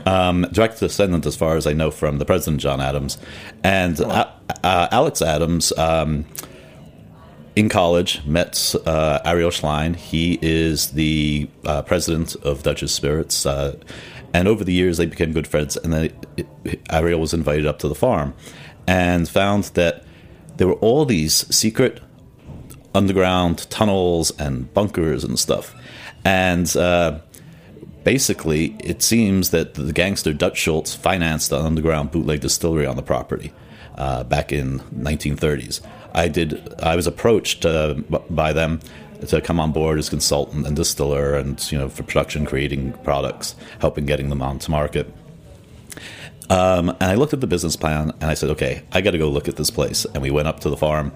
um, 0.06 0.46
direct 0.52 0.80
descendant 0.80 1.26
as 1.26 1.36
far 1.36 1.56
as 1.56 1.66
i 1.66 1.72
know 1.72 1.90
from 1.90 2.18
the 2.18 2.24
president 2.24 2.60
john 2.60 2.80
adams 2.80 3.18
and 3.62 4.00
uh, 4.00 4.30
uh, 4.62 4.88
alex 4.90 5.22
adams 5.22 5.72
um, 5.78 6.24
in 7.56 7.68
college, 7.68 8.24
met 8.24 8.74
uh, 8.86 9.18
Ariel 9.24 9.50
Schlein. 9.50 9.96
He 9.96 10.38
is 10.40 10.92
the 10.92 11.48
uh, 11.64 11.82
president 11.82 12.36
of 12.36 12.62
Dutch's 12.62 12.92
Spirits. 12.92 13.44
Uh, 13.44 13.76
and 14.32 14.46
over 14.46 14.64
the 14.64 14.72
years, 14.72 14.96
they 14.96 15.06
became 15.06 15.32
good 15.32 15.46
friends. 15.46 15.76
And 15.76 15.92
then 15.92 16.04
it, 16.36 16.46
it, 16.64 16.80
Ariel 16.90 17.20
was 17.20 17.34
invited 17.34 17.66
up 17.66 17.78
to 17.80 17.88
the 17.88 17.94
farm 17.94 18.34
and 18.86 19.28
found 19.28 19.64
that 19.74 20.04
there 20.56 20.68
were 20.68 20.74
all 20.74 21.04
these 21.04 21.54
secret 21.54 22.00
underground 22.94 23.68
tunnels 23.70 24.30
and 24.38 24.72
bunkers 24.72 25.24
and 25.24 25.38
stuff. 25.38 25.74
And 26.24 26.74
uh, 26.76 27.20
basically, 28.04 28.76
it 28.80 29.02
seems 29.02 29.50
that 29.50 29.74
the 29.74 29.92
gangster 29.92 30.32
Dutch 30.32 30.58
Schultz 30.58 30.94
financed 30.94 31.52
an 31.52 31.64
underground 31.64 32.10
bootleg 32.10 32.40
distillery 32.40 32.86
on 32.86 32.96
the 32.96 33.02
property 33.02 33.52
uh, 33.96 34.24
back 34.24 34.52
in 34.52 34.80
1930s. 34.80 35.80
I 36.14 36.28
did. 36.28 36.74
I 36.80 36.96
was 36.96 37.06
approached 37.06 37.64
uh, 37.64 37.94
by 38.30 38.52
them 38.52 38.80
to 39.28 39.40
come 39.40 39.60
on 39.60 39.72
board 39.72 39.98
as 39.98 40.08
consultant 40.08 40.66
and 40.66 40.74
distiller, 40.74 41.34
and 41.34 41.70
you 41.70 41.78
know, 41.78 41.88
for 41.88 42.02
production, 42.02 42.46
creating 42.46 42.92
products, 43.04 43.54
helping 43.80 44.06
getting 44.06 44.28
them 44.28 44.42
onto 44.42 44.70
market. 44.70 45.12
Um, 46.48 46.90
and 46.90 47.04
I 47.04 47.14
looked 47.14 47.32
at 47.32 47.40
the 47.40 47.46
business 47.46 47.76
plan, 47.76 48.10
and 48.20 48.24
I 48.24 48.34
said, 48.34 48.50
"Okay, 48.50 48.82
I 48.92 49.00
got 49.00 49.12
to 49.12 49.18
go 49.18 49.28
look 49.28 49.48
at 49.48 49.56
this 49.56 49.70
place." 49.70 50.04
And 50.04 50.22
we 50.22 50.30
went 50.30 50.48
up 50.48 50.60
to 50.60 50.70
the 50.70 50.76
farm, 50.76 51.12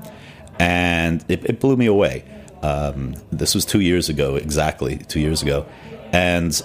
and 0.58 1.24
it, 1.28 1.44
it 1.44 1.60
blew 1.60 1.76
me 1.76 1.86
away. 1.86 2.24
Um, 2.62 3.16
this 3.32 3.54
was 3.54 3.64
two 3.64 3.80
years 3.80 4.08
ago, 4.08 4.36
exactly 4.36 4.98
two 4.98 5.20
years 5.20 5.42
ago, 5.42 5.66
and 6.12 6.62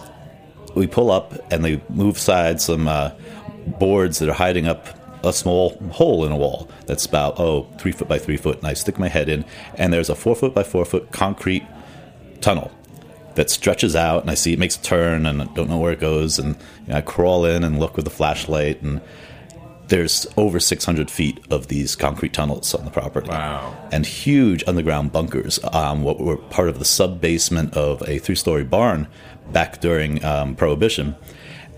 we 0.80 0.88
pull 0.88 1.12
up, 1.12 1.34
and 1.52 1.64
they 1.64 1.82
move 1.90 2.16
aside 2.16 2.60
some 2.62 2.88
uh, 2.88 3.12
boards 3.68 4.18
that 4.20 4.30
are 4.30 4.34
hiding 4.34 4.66
up 4.68 4.88
a 5.24 5.34
small 5.34 5.72
hole 5.92 6.26
in 6.26 6.32
a 6.32 6.38
wall 6.38 6.70
that's 6.86 7.06
about 7.06 7.38
oh 7.42 7.68
three 7.78 7.92
foot 7.92 8.08
by 8.08 8.18
three 8.18 8.38
foot 8.38 8.58
and 8.60 8.66
i 8.68 8.74
stick 8.74 8.98
my 8.98 9.10
head 9.10 9.28
in 9.28 9.44
and 9.76 9.92
there's 9.92 10.10
a 10.10 10.16
four 10.16 10.34
foot 10.34 10.54
by 10.56 10.64
four 10.64 10.86
foot 10.86 11.12
concrete 11.12 11.62
tunnel 12.40 12.72
that 13.36 13.50
stretches 13.50 13.98
out 13.98 14.22
and 14.22 14.32
i 14.32 14.34
see 14.34 14.54
it 14.54 14.60
makes 14.60 14.78
a 14.78 14.82
turn 14.82 15.26
and 15.26 15.42
i 15.42 15.46
don't 15.56 15.70
know 15.70 15.78
where 15.78 15.92
it 15.92 16.00
goes 16.00 16.40
and 16.40 16.56
you 16.86 16.94
know, 16.94 16.96
i 16.96 17.02
crawl 17.02 17.44
in 17.44 17.66
and 17.66 17.82
look 17.82 17.98
with 17.98 18.06
the 18.06 18.10
flashlight 18.12 18.82
and 18.82 19.02
there's 19.90 20.26
over 20.38 20.58
600 20.60 21.12
feet 21.12 21.38
of 21.52 21.68
these 21.68 21.98
concrete 21.98 22.32
tunnels 22.32 22.74
on 22.74 22.86
the 22.86 22.92
property 22.92 23.28
Wow. 23.28 23.76
and 23.92 24.06
huge 24.06 24.64
underground 24.68 25.12
bunkers 25.12 25.60
um, 25.74 26.02
what 26.04 26.22
were 26.22 26.38
part 26.38 26.70
of 26.70 26.80
the 26.80 26.86
sub 26.86 27.20
basement 27.20 27.74
of 27.76 28.02
a 28.08 28.20
three 28.20 28.36
story 28.36 28.64
barn 28.64 29.08
back 29.52 29.82
during 29.82 30.24
um, 30.24 30.56
prohibition 30.56 31.16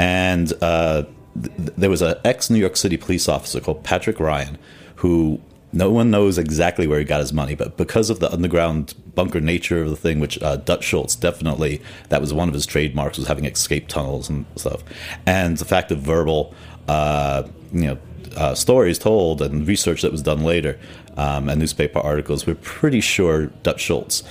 and 0.01 0.51
uh, 0.63 1.03
th- 1.39 1.51
there 1.77 1.89
was 1.89 2.01
an 2.01 2.15
ex 2.25 2.49
New 2.49 2.59
York 2.59 2.75
City 2.75 2.97
police 2.97 3.29
officer 3.29 3.59
called 3.59 3.83
Patrick 3.83 4.19
Ryan, 4.19 4.57
who 4.95 5.39
no 5.71 5.91
one 5.91 6.09
knows 6.09 6.39
exactly 6.39 6.87
where 6.87 6.97
he 6.97 7.05
got 7.05 7.19
his 7.19 7.31
money, 7.31 7.53
but 7.53 7.77
because 7.77 8.09
of 8.09 8.19
the 8.19 8.31
underground 8.31 8.95
bunker 9.13 9.39
nature 9.39 9.83
of 9.83 9.89
the 9.89 9.95
thing, 9.95 10.19
which 10.19 10.41
uh, 10.41 10.55
Dutch 10.57 10.83
Schultz 10.83 11.15
definitely 11.15 11.81
that 12.09 12.19
was 12.19 12.33
one 12.33 12.47
of 12.47 12.53
his 12.55 12.65
trademarks 12.65 13.17
was 13.17 13.27
having 13.27 13.45
escape 13.45 13.87
tunnels 13.87 14.27
and 14.27 14.45
stuff, 14.55 14.83
and 15.27 15.57
the 15.57 15.65
fact 15.65 15.91
of 15.91 15.99
verbal, 15.99 16.53
uh, 16.87 17.43
you 17.71 17.81
know. 17.81 17.97
Uh, 18.37 18.55
stories 18.55 18.97
told 18.97 19.41
and 19.41 19.67
research 19.67 20.03
that 20.03 20.09
was 20.09 20.21
done 20.21 20.41
later, 20.41 20.79
um, 21.17 21.49
and 21.49 21.59
newspaper 21.59 21.99
articles, 21.99 22.47
we're 22.47 22.55
pretty 22.55 23.01
sure 23.01 23.47
Dutch 23.61 23.81
Schultz. 23.81 24.23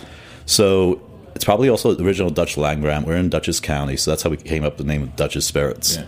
So 0.47 1.03
it's 1.41 1.47
probably 1.47 1.71
also 1.71 1.95
the 1.95 2.05
original 2.05 2.29
Dutch 2.29 2.57
Langram. 2.57 3.07
We're 3.07 3.17
in 3.17 3.31
Dutchess 3.31 3.61
County, 3.61 3.97
so 3.97 4.11
that's 4.11 4.23
how 4.23 4.29
we 4.29 4.37
came 4.37 4.63
up 4.63 4.77
with 4.77 4.87
the 4.87 4.93
name 4.93 5.05
of 5.05 5.17
Dutch's 5.17 5.47
Spirits. 5.47 5.97
Yeah. 5.97 6.05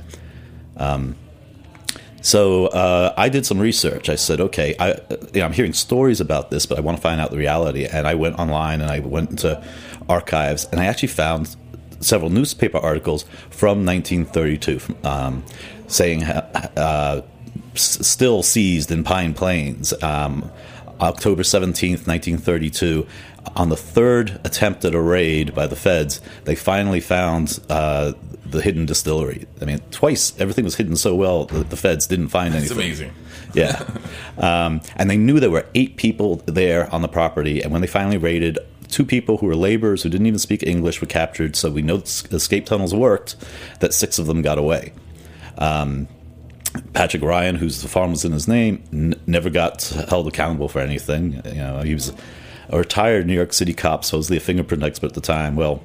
So 2.20 2.66
uh, 2.66 3.14
I 3.16 3.30
did 3.30 3.46
some 3.46 3.58
research. 3.58 4.10
I 4.10 4.16
said, 4.16 4.42
okay, 4.42 4.76
I, 4.78 4.90
you 4.90 5.40
know, 5.40 5.46
I'm 5.46 5.54
hearing 5.54 5.72
stories 5.72 6.20
about 6.20 6.50
this, 6.50 6.66
but 6.66 6.76
I 6.76 6.82
want 6.82 6.98
to 6.98 7.02
find 7.02 7.18
out 7.18 7.30
the 7.30 7.38
reality. 7.38 7.86
And 7.86 8.06
I 8.06 8.14
went 8.14 8.38
online 8.38 8.82
and 8.82 8.90
I 8.90 8.98
went 8.98 9.30
into 9.30 9.64
archives, 10.06 10.68
and 10.70 10.82
I 10.82 10.84
actually 10.84 11.08
found 11.08 11.56
several 12.00 12.28
newspaper 12.28 12.76
articles 12.76 13.22
from 13.48 13.86
1932 13.86 14.80
um, 15.02 15.42
saying 15.86 16.24
uh, 16.24 17.22
still 17.74 18.42
seized 18.42 18.90
in 18.90 19.02
Pine 19.02 19.32
Plains, 19.32 19.94
um, 20.02 20.50
October 21.00 21.42
17th, 21.42 22.06
1932. 22.06 23.06
On 23.56 23.68
the 23.68 23.76
third 23.76 24.40
attempt 24.44 24.84
at 24.84 24.94
a 24.94 25.00
raid 25.00 25.54
by 25.54 25.66
the 25.66 25.76
feds, 25.76 26.20
they 26.44 26.54
finally 26.54 27.00
found 27.00 27.58
uh, 27.68 28.12
the 28.46 28.62
hidden 28.62 28.86
distillery. 28.86 29.46
I 29.60 29.64
mean, 29.64 29.80
twice 29.90 30.38
everything 30.40 30.64
was 30.64 30.76
hidden 30.76 30.96
so 30.96 31.14
well 31.14 31.46
that 31.46 31.68
the 31.70 31.76
feds 31.76 32.06
didn't 32.06 32.28
find 32.28 32.54
It's 32.54 32.70
anything. 32.70 32.78
amazing. 32.78 33.12
Yeah. 33.54 33.84
Um, 34.38 34.80
and 34.96 35.10
they 35.10 35.18
knew 35.18 35.38
there 35.38 35.50
were 35.50 35.66
eight 35.74 35.98
people 35.98 36.36
there 36.46 36.90
on 36.90 37.02
the 37.02 37.08
property. 37.08 37.60
And 37.60 37.70
when 37.70 37.82
they 37.82 37.86
finally 37.86 38.16
raided, 38.16 38.58
two 38.88 39.04
people 39.04 39.36
who 39.36 39.44
were 39.46 39.54
laborers 39.54 40.02
who 40.02 40.08
didn't 40.08 40.26
even 40.26 40.38
speak 40.38 40.62
English 40.62 41.02
were 41.02 41.06
captured. 41.06 41.54
So 41.54 41.70
we 41.70 41.82
know 41.82 41.98
the 41.98 42.36
escape 42.36 42.64
tunnels 42.64 42.94
worked, 42.94 43.36
that 43.80 43.92
six 43.92 44.18
of 44.18 44.24
them 44.24 44.40
got 44.40 44.56
away. 44.56 44.94
Um, 45.58 46.08
Patrick 46.94 47.22
Ryan, 47.22 47.56
whose 47.56 47.82
the 47.82 47.88
farm 47.88 48.12
was 48.12 48.24
in 48.24 48.32
his 48.32 48.48
name, 48.48 48.82
n- 48.90 49.20
never 49.26 49.50
got 49.50 49.82
held 50.08 50.26
accountable 50.28 50.68
for 50.70 50.78
anything. 50.78 51.42
You 51.44 51.52
know, 51.54 51.80
he 51.82 51.92
was 51.92 52.10
a 52.72 52.78
retired 52.78 53.26
New 53.26 53.34
York 53.34 53.52
City 53.52 53.74
cop, 53.74 54.04
supposedly 54.04 54.38
a 54.38 54.40
fingerprint 54.40 54.82
expert 54.82 55.08
at 55.08 55.14
the 55.14 55.20
time. 55.20 55.54
Well, 55.56 55.82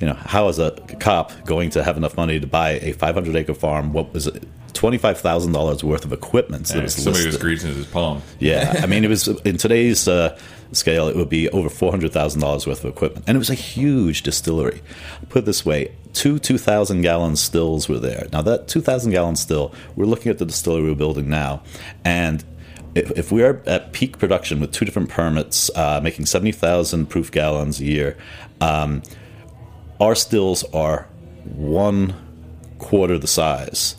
you 0.00 0.06
know, 0.08 0.14
how 0.14 0.48
is 0.48 0.58
a 0.58 0.72
cop 0.98 1.30
going 1.44 1.70
to 1.70 1.84
have 1.84 1.96
enough 1.96 2.16
money 2.16 2.40
to 2.40 2.46
buy 2.46 2.70
a 2.80 2.92
500 2.92 3.36
acre 3.36 3.54
farm? 3.54 3.92
What 3.92 4.12
was 4.12 4.26
it? 4.26 4.42
Twenty-five 4.72 5.20
thousand 5.20 5.52
dollars 5.52 5.84
worth 5.84 6.04
of 6.04 6.12
equipment 6.12 6.66
that 6.68 6.76
Yeah, 6.78 6.82
was 6.84 6.94
somebody 6.94 7.26
was 7.26 7.36
greasing 7.36 7.72
his 7.74 7.86
palm. 7.86 8.22
Yeah, 8.40 8.74
I 8.82 8.86
mean, 8.86 9.04
it 9.04 9.08
was 9.08 9.28
in 9.28 9.58
today's 9.58 10.08
uh, 10.08 10.36
scale, 10.72 11.06
it 11.08 11.14
would 11.14 11.28
be 11.28 11.48
over 11.50 11.68
four 11.68 11.90
hundred 11.92 12.12
thousand 12.12 12.40
dollars 12.40 12.66
worth 12.66 12.82
of 12.82 12.90
equipment, 12.90 13.26
and 13.28 13.36
it 13.36 13.38
was 13.38 13.50
a 13.50 13.54
huge 13.54 14.22
distillery. 14.22 14.80
Put 15.28 15.40
it 15.40 15.44
this 15.44 15.64
way, 15.64 15.94
two 16.14 16.38
two 16.38 16.56
thousand 16.58 17.02
gallon 17.02 17.36
stills 17.36 17.88
were 17.88 17.98
there. 17.98 18.26
Now 18.32 18.42
that 18.42 18.66
two 18.66 18.80
thousand 18.80 19.12
gallon 19.12 19.36
still, 19.36 19.72
we're 19.94 20.06
looking 20.06 20.30
at 20.30 20.38
the 20.38 20.46
distillery 20.46 20.88
we're 20.88 20.94
building 20.96 21.28
now, 21.28 21.62
and 22.04 22.42
if, 22.94 23.10
if 23.12 23.32
we 23.32 23.42
are 23.42 23.62
at 23.66 23.92
peak 23.92 24.18
production 24.18 24.60
with 24.60 24.72
two 24.72 24.84
different 24.84 25.10
permits, 25.10 25.70
uh, 25.74 26.00
making 26.02 26.26
seventy 26.26 26.52
thousand 26.52 27.06
proof 27.06 27.30
gallons 27.30 27.80
a 27.80 27.84
year, 27.84 28.16
um, 28.60 29.02
our 30.00 30.14
stills 30.14 30.64
are 30.72 31.06
one 31.44 32.14
quarter 32.78 33.18
the 33.18 33.26
size. 33.26 33.96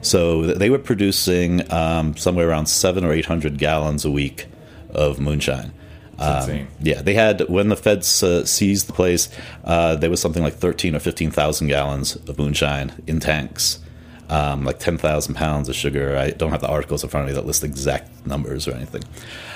So 0.00 0.42
they 0.42 0.68
were 0.68 0.78
producing 0.78 1.70
um, 1.72 2.16
somewhere 2.16 2.48
around 2.48 2.66
seven 2.66 3.04
or 3.04 3.12
eight 3.12 3.26
hundred 3.26 3.58
gallons 3.58 4.04
a 4.04 4.10
week 4.10 4.46
of 4.90 5.18
moonshine. 5.18 5.72
Insane. 6.16 6.68
Yeah, 6.80 7.02
they 7.02 7.14
had 7.14 7.48
when 7.48 7.70
the 7.70 7.76
feds 7.76 8.22
uh, 8.22 8.44
seized 8.44 8.86
the 8.86 8.92
place, 8.92 9.28
uh, 9.64 9.96
there 9.96 10.10
was 10.10 10.20
something 10.20 10.44
like 10.44 10.54
thirteen 10.54 10.94
or 10.94 11.00
fifteen 11.00 11.30
thousand 11.30 11.68
gallons 11.68 12.16
of 12.28 12.38
moonshine 12.38 12.92
in 13.06 13.18
tanks, 13.18 13.80
um, 14.28 14.64
like 14.64 14.78
ten 14.78 14.98
thousand 14.98 15.34
pounds 15.34 15.68
of 15.68 15.74
sugar. 15.74 16.16
I 16.16 16.30
don't 16.30 16.50
have 16.50 16.60
the 16.60 16.68
articles 16.68 17.02
in 17.02 17.10
front 17.10 17.28
of 17.28 17.34
me 17.34 17.40
that 17.40 17.46
list 17.46 17.64
exact 17.64 18.26
numbers 18.26 18.66
or 18.66 18.72
anything. 18.72 19.04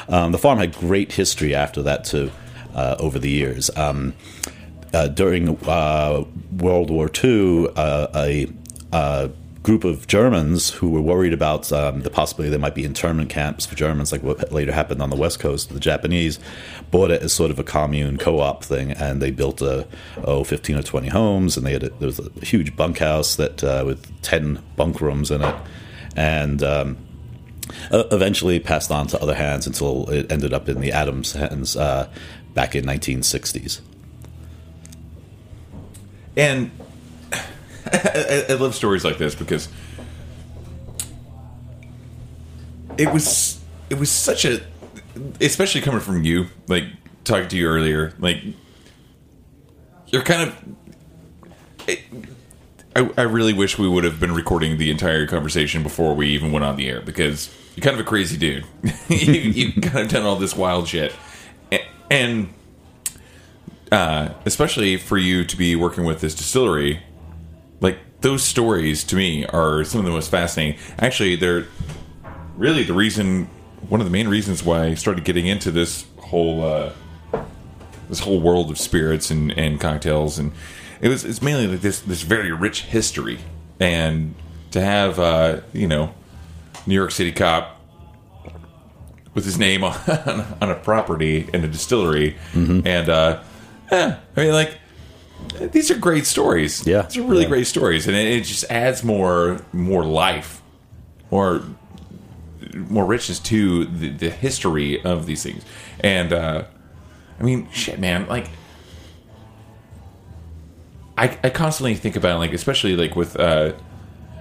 Um, 0.08 0.32
the 0.32 0.38
farm 0.38 0.58
had 0.58 0.74
great 0.74 1.12
history 1.12 1.54
after 1.54 1.82
that 1.82 2.04
too, 2.04 2.30
uh, 2.74 2.96
over 2.98 3.18
the 3.18 3.30
years. 3.30 3.70
Um, 3.76 4.14
uh, 4.92 5.08
during 5.08 5.58
uh, 5.66 6.24
World 6.56 6.90
War 6.90 7.10
II, 7.22 7.68
uh, 7.76 8.06
a, 8.14 8.46
uh 8.92 9.28
group 9.62 9.84
of 9.84 10.06
Germans 10.06 10.70
who 10.70 10.90
were 10.90 11.00
worried 11.00 11.32
about 11.32 11.72
um, 11.72 12.02
the 12.02 12.10
possibility 12.10 12.50
there 12.50 12.58
might 12.58 12.74
be 12.74 12.84
internment 12.84 13.28
camps 13.28 13.66
for 13.66 13.74
Germans, 13.74 14.12
like 14.12 14.22
what 14.22 14.52
later 14.52 14.72
happened 14.72 15.02
on 15.02 15.10
the 15.10 15.16
West 15.16 15.40
Coast, 15.40 15.70
the 15.70 15.80
Japanese 15.80 16.38
bought 16.90 17.10
it 17.10 17.22
as 17.22 17.32
sort 17.32 17.50
of 17.50 17.58
a 17.58 17.64
commune 17.64 18.18
co-op 18.18 18.64
thing, 18.64 18.92
and 18.92 19.20
they 19.20 19.30
built 19.30 19.60
a 19.60 19.86
oh 20.24 20.44
15 20.44 20.76
or 20.76 20.82
20 20.82 21.08
homes, 21.08 21.56
and 21.56 21.66
they 21.66 21.72
had 21.72 21.82
a, 21.82 21.90
there 21.90 22.06
was 22.06 22.20
a 22.20 22.30
huge 22.44 22.76
bunkhouse 22.76 23.36
that 23.36 23.64
uh, 23.64 23.82
with 23.84 24.22
10 24.22 24.62
bunk 24.76 25.00
rooms 25.00 25.30
in 25.30 25.42
it, 25.42 25.54
and 26.16 26.62
um, 26.62 26.96
uh, 27.90 28.04
eventually 28.12 28.60
passed 28.60 28.90
on 28.90 29.06
to 29.08 29.20
other 29.20 29.34
hands 29.34 29.66
until 29.66 30.08
it 30.10 30.30
ended 30.30 30.52
up 30.52 30.68
in 30.68 30.80
the 30.80 30.92
Adams 30.92 31.32
hands 31.32 31.76
uh, 31.76 32.08
back 32.54 32.74
in 32.74 32.84
1960s. 32.84 33.80
And 36.36 36.70
I, 37.92 38.46
I 38.50 38.54
love 38.54 38.74
stories 38.74 39.04
like 39.04 39.18
this 39.18 39.34
because 39.34 39.68
it 42.96 43.12
was 43.12 43.60
it 43.90 43.98
was 43.98 44.10
such 44.10 44.44
a 44.44 44.60
especially 45.40 45.80
coming 45.80 46.00
from 46.00 46.24
you 46.24 46.46
like 46.68 46.84
talking 47.24 47.48
to 47.48 47.56
you 47.56 47.66
earlier 47.66 48.12
like 48.18 48.38
you're 50.08 50.22
kind 50.22 50.48
of 50.48 50.64
it, 51.86 52.00
I, 52.96 53.10
I 53.16 53.22
really 53.22 53.52
wish 53.52 53.78
we 53.78 53.88
would 53.88 54.04
have 54.04 54.18
been 54.18 54.34
recording 54.34 54.78
the 54.78 54.90
entire 54.90 55.26
conversation 55.26 55.82
before 55.82 56.14
we 56.14 56.28
even 56.28 56.50
went 56.52 56.64
on 56.64 56.76
the 56.76 56.88
air 56.88 57.00
because 57.00 57.54
you're 57.76 57.84
kind 57.84 57.94
of 57.94 58.00
a 58.00 58.08
crazy 58.08 58.36
dude. 58.36 58.64
You, 59.08 59.32
you've 59.32 59.82
kind 59.82 60.00
of 60.00 60.08
done 60.08 60.24
all 60.24 60.36
this 60.36 60.54
wild 60.54 60.88
shit. 60.88 61.14
A- 61.72 61.86
and 62.10 62.52
uh, 63.90 64.30
especially 64.44 64.96
for 64.96 65.16
you 65.16 65.44
to 65.44 65.56
be 65.56 65.76
working 65.76 66.04
with 66.04 66.20
this 66.20 66.34
distillery 66.34 67.00
those 68.20 68.42
stories 68.42 69.04
to 69.04 69.16
me 69.16 69.44
are 69.46 69.84
some 69.84 70.00
of 70.00 70.04
the 70.04 70.10
most 70.10 70.30
fascinating. 70.30 70.80
Actually, 70.98 71.36
they're 71.36 71.66
really 72.56 72.82
the 72.82 72.92
reason, 72.92 73.48
one 73.88 74.00
of 74.00 74.06
the 74.06 74.10
main 74.10 74.28
reasons 74.28 74.62
why 74.64 74.86
I 74.86 74.94
started 74.94 75.24
getting 75.24 75.46
into 75.46 75.70
this 75.70 76.04
whole 76.18 76.64
uh, 76.64 76.92
this 78.08 78.20
whole 78.20 78.40
world 78.40 78.70
of 78.70 78.78
spirits 78.78 79.30
and, 79.30 79.56
and 79.56 79.80
cocktails, 79.80 80.38
and 80.38 80.52
it 81.00 81.08
was 81.08 81.24
it's 81.24 81.42
mainly 81.42 81.66
like 81.66 81.80
this 81.80 82.00
this 82.00 82.22
very 82.22 82.52
rich 82.52 82.82
history, 82.82 83.38
and 83.78 84.34
to 84.72 84.80
have 84.80 85.18
uh, 85.18 85.60
you 85.72 85.86
know 85.86 86.14
New 86.86 86.94
York 86.94 87.10
City 87.10 87.32
cop 87.32 87.80
with 89.34 89.44
his 89.44 89.58
name 89.58 89.84
on, 89.84 89.94
on 90.60 90.70
a 90.70 90.74
property 90.74 91.48
in 91.52 91.64
a 91.64 91.68
distillery, 91.68 92.36
and 92.84 93.08
uh, 93.08 93.42
eh, 93.90 94.16
I 94.36 94.40
mean 94.40 94.52
like 94.52 94.78
these 95.72 95.90
are 95.90 95.96
great 95.98 96.26
stories. 96.26 96.86
Yeah. 96.86 97.02
these 97.02 97.16
are 97.18 97.22
really 97.22 97.42
Yeah. 97.42 97.48
great 97.48 97.66
stories, 97.66 98.06
and 98.06 98.16
it, 98.16 98.26
it 98.26 98.44
just 98.44 98.64
adds 98.70 99.02
more 99.04 99.60
more 99.72 100.04
life, 100.04 100.62
more 101.30 101.62
more 102.74 103.04
richness 103.06 103.38
to 103.40 103.84
the, 103.86 104.10
the 104.10 104.30
history 104.30 105.02
of 105.02 105.26
these 105.26 105.42
things. 105.42 105.64
And 106.00 106.32
uh, 106.32 106.64
I 107.38 107.42
mean, 107.42 107.68
shit, 107.72 107.98
man, 107.98 108.26
like. 108.28 108.48
I, 111.16 111.36
I 111.42 111.50
constantly 111.50 111.94
think 111.96 112.14
about 112.14 112.38
like 112.38 112.52
especially 112.52 112.94
like 112.94 113.16
with 113.16 113.38
uh, 113.38 113.72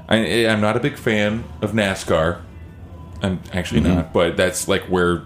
I, 0.07 0.45
I'm 0.47 0.61
not 0.61 0.77
a 0.77 0.79
big 0.79 0.95
fan 0.97 1.43
of 1.61 1.71
NASCAR. 1.71 2.41
I'm 3.23 3.39
actually 3.51 3.81
Mm-hmm. 3.81 3.95
not, 3.95 4.13
but 4.13 4.37
that's 4.37 4.67
like 4.67 4.83
where 4.83 5.23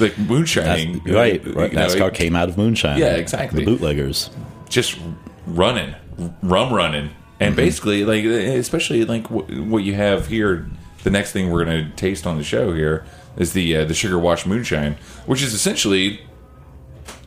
like 0.00 0.16
moonshining, 0.18 1.02
right, 1.04 1.44
you 1.44 1.52
right. 1.52 1.70
know, 1.72 1.86
NASCAR 1.86 2.08
it- 2.08 2.14
came 2.14 2.34
out 2.34 2.48
of 2.48 2.56
moonshine. 2.56 2.98
Yeah, 2.98 3.14
exactly. 3.16 3.62
The 3.64 3.72
bootleggers. 3.72 4.30
Just 4.74 4.98
running, 5.46 5.94
rum 6.42 6.72
running, 6.72 7.10
and 7.40 7.50
Mm-hmm. 7.54 7.56
basically 7.56 8.04
like 8.04 8.24
especially 8.24 9.04
like 9.04 9.24
w- 9.28 9.62
what 9.64 9.84
you 9.84 9.94
have 9.94 10.26
here. 10.26 10.68
The 11.04 11.10
next 11.10 11.32
thing 11.32 11.50
we're 11.50 11.64
going 11.64 11.84
to 11.90 11.96
taste 11.96 12.26
on 12.26 12.38
the 12.38 12.44
show 12.44 12.72
here 12.72 13.04
is 13.36 13.52
the 13.52 13.76
uh, 13.76 13.84
the 13.84 13.94
sugar 13.94 14.18
wash 14.18 14.46
moonshine, 14.46 14.96
which 15.26 15.42
is 15.42 15.52
essentially 15.54 16.20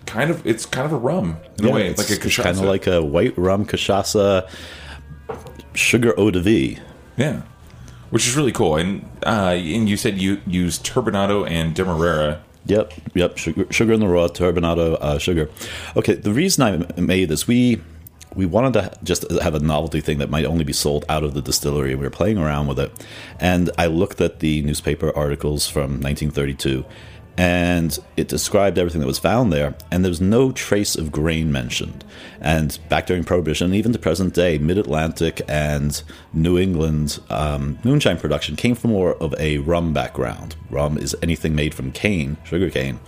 kind 0.06 0.30
of 0.32 0.46
it's 0.48 0.66
kind 0.66 0.86
of 0.86 0.92
a 0.94 0.98
rum 0.98 1.38
in 1.60 1.66
a 1.66 1.72
way, 1.72 1.88
it's, 1.88 2.00
like 2.00 2.10
a 2.18 2.22
cachaça. 2.22 2.44
kind 2.44 2.58
of 2.58 2.64
like 2.66 2.88
a 2.88 3.04
white 3.04 3.38
rum 3.38 3.66
cachaça, 3.66 4.50
sugar 5.74 6.14
eau 6.20 6.32
de 6.32 6.40
vie. 6.42 6.80
yeah, 7.18 7.42
which 8.10 8.28
is 8.28 8.36
really 8.36 8.52
cool. 8.52 8.76
And 8.78 9.08
uh, 9.26 9.54
and 9.56 9.88
you 9.88 9.96
said 9.98 10.18
you 10.20 10.42
use 10.48 10.80
turbinado 10.80 11.48
and 11.48 11.76
demerara. 11.76 12.42
Yep, 12.68 12.94
yep. 13.14 13.38
Sugar, 13.38 13.66
sugar 13.72 13.94
in 13.94 14.00
the 14.00 14.08
raw, 14.08 14.28
turbinado 14.28 14.98
uh, 15.00 15.18
sugar. 15.18 15.50
Okay, 15.96 16.16
the 16.16 16.34
reason 16.34 16.64
I 16.64 17.02
made 17.02 17.30
this, 17.30 17.48
we 17.48 17.82
we 18.36 18.46
wanted 18.46 18.74
to 18.74 18.98
just 19.04 19.30
have 19.42 19.56
a 19.56 19.60
novelty 19.60 20.02
thing 20.02 20.18
that 20.20 20.30
might 20.30 20.46
only 20.46 20.64
be 20.64 20.74
sold 20.74 21.06
out 21.10 21.24
of 21.24 21.34
the 21.34 21.42
distillery. 21.42 21.92
And 21.92 22.00
we 22.00 22.06
were 22.06 22.12
playing 22.12 22.38
around 22.38 22.68
with 22.68 22.80
it, 22.80 22.92
and 23.40 23.72
I 23.78 23.88
looked 23.88 24.20
at 24.22 24.40
the 24.40 24.62
newspaper 24.64 25.16
articles 25.16 25.68
from 25.68 26.02
1932, 26.02 26.86
and 27.38 28.00
it 28.18 28.28
described 28.28 28.78
everything 28.80 29.02
that 29.02 29.08
was 29.08 29.20
found 29.20 29.54
there, 29.54 29.76
and 29.92 30.04
there 30.04 30.10
was 30.10 30.22
no 30.22 30.52
trace 30.52 30.96
of 30.96 31.12
grain 31.12 31.52
mentioned. 31.52 32.04
And 32.42 32.78
back 32.90 33.08
during 33.08 33.24
Prohibition, 33.24 33.74
even 33.74 33.94
to 33.94 34.00
present 34.00 34.34
day, 34.34 34.58
Mid 34.58 34.78
Atlantic 34.78 35.42
and 35.48 36.02
New 36.34 36.58
England 36.58 37.20
um, 37.30 37.78
moonshine 37.84 38.18
production 38.18 38.56
came 38.56 38.76
from 38.76 38.92
more 38.92 39.16
of 39.16 39.36
a 39.40 39.60
rum 39.60 39.94
background. 39.94 40.56
Rum 40.70 40.98
is 40.98 41.16
anything 41.22 41.56
made 41.56 41.74
from 41.74 41.92
cane, 41.92 42.38
sugar 42.44 42.70
cane. 42.72 43.00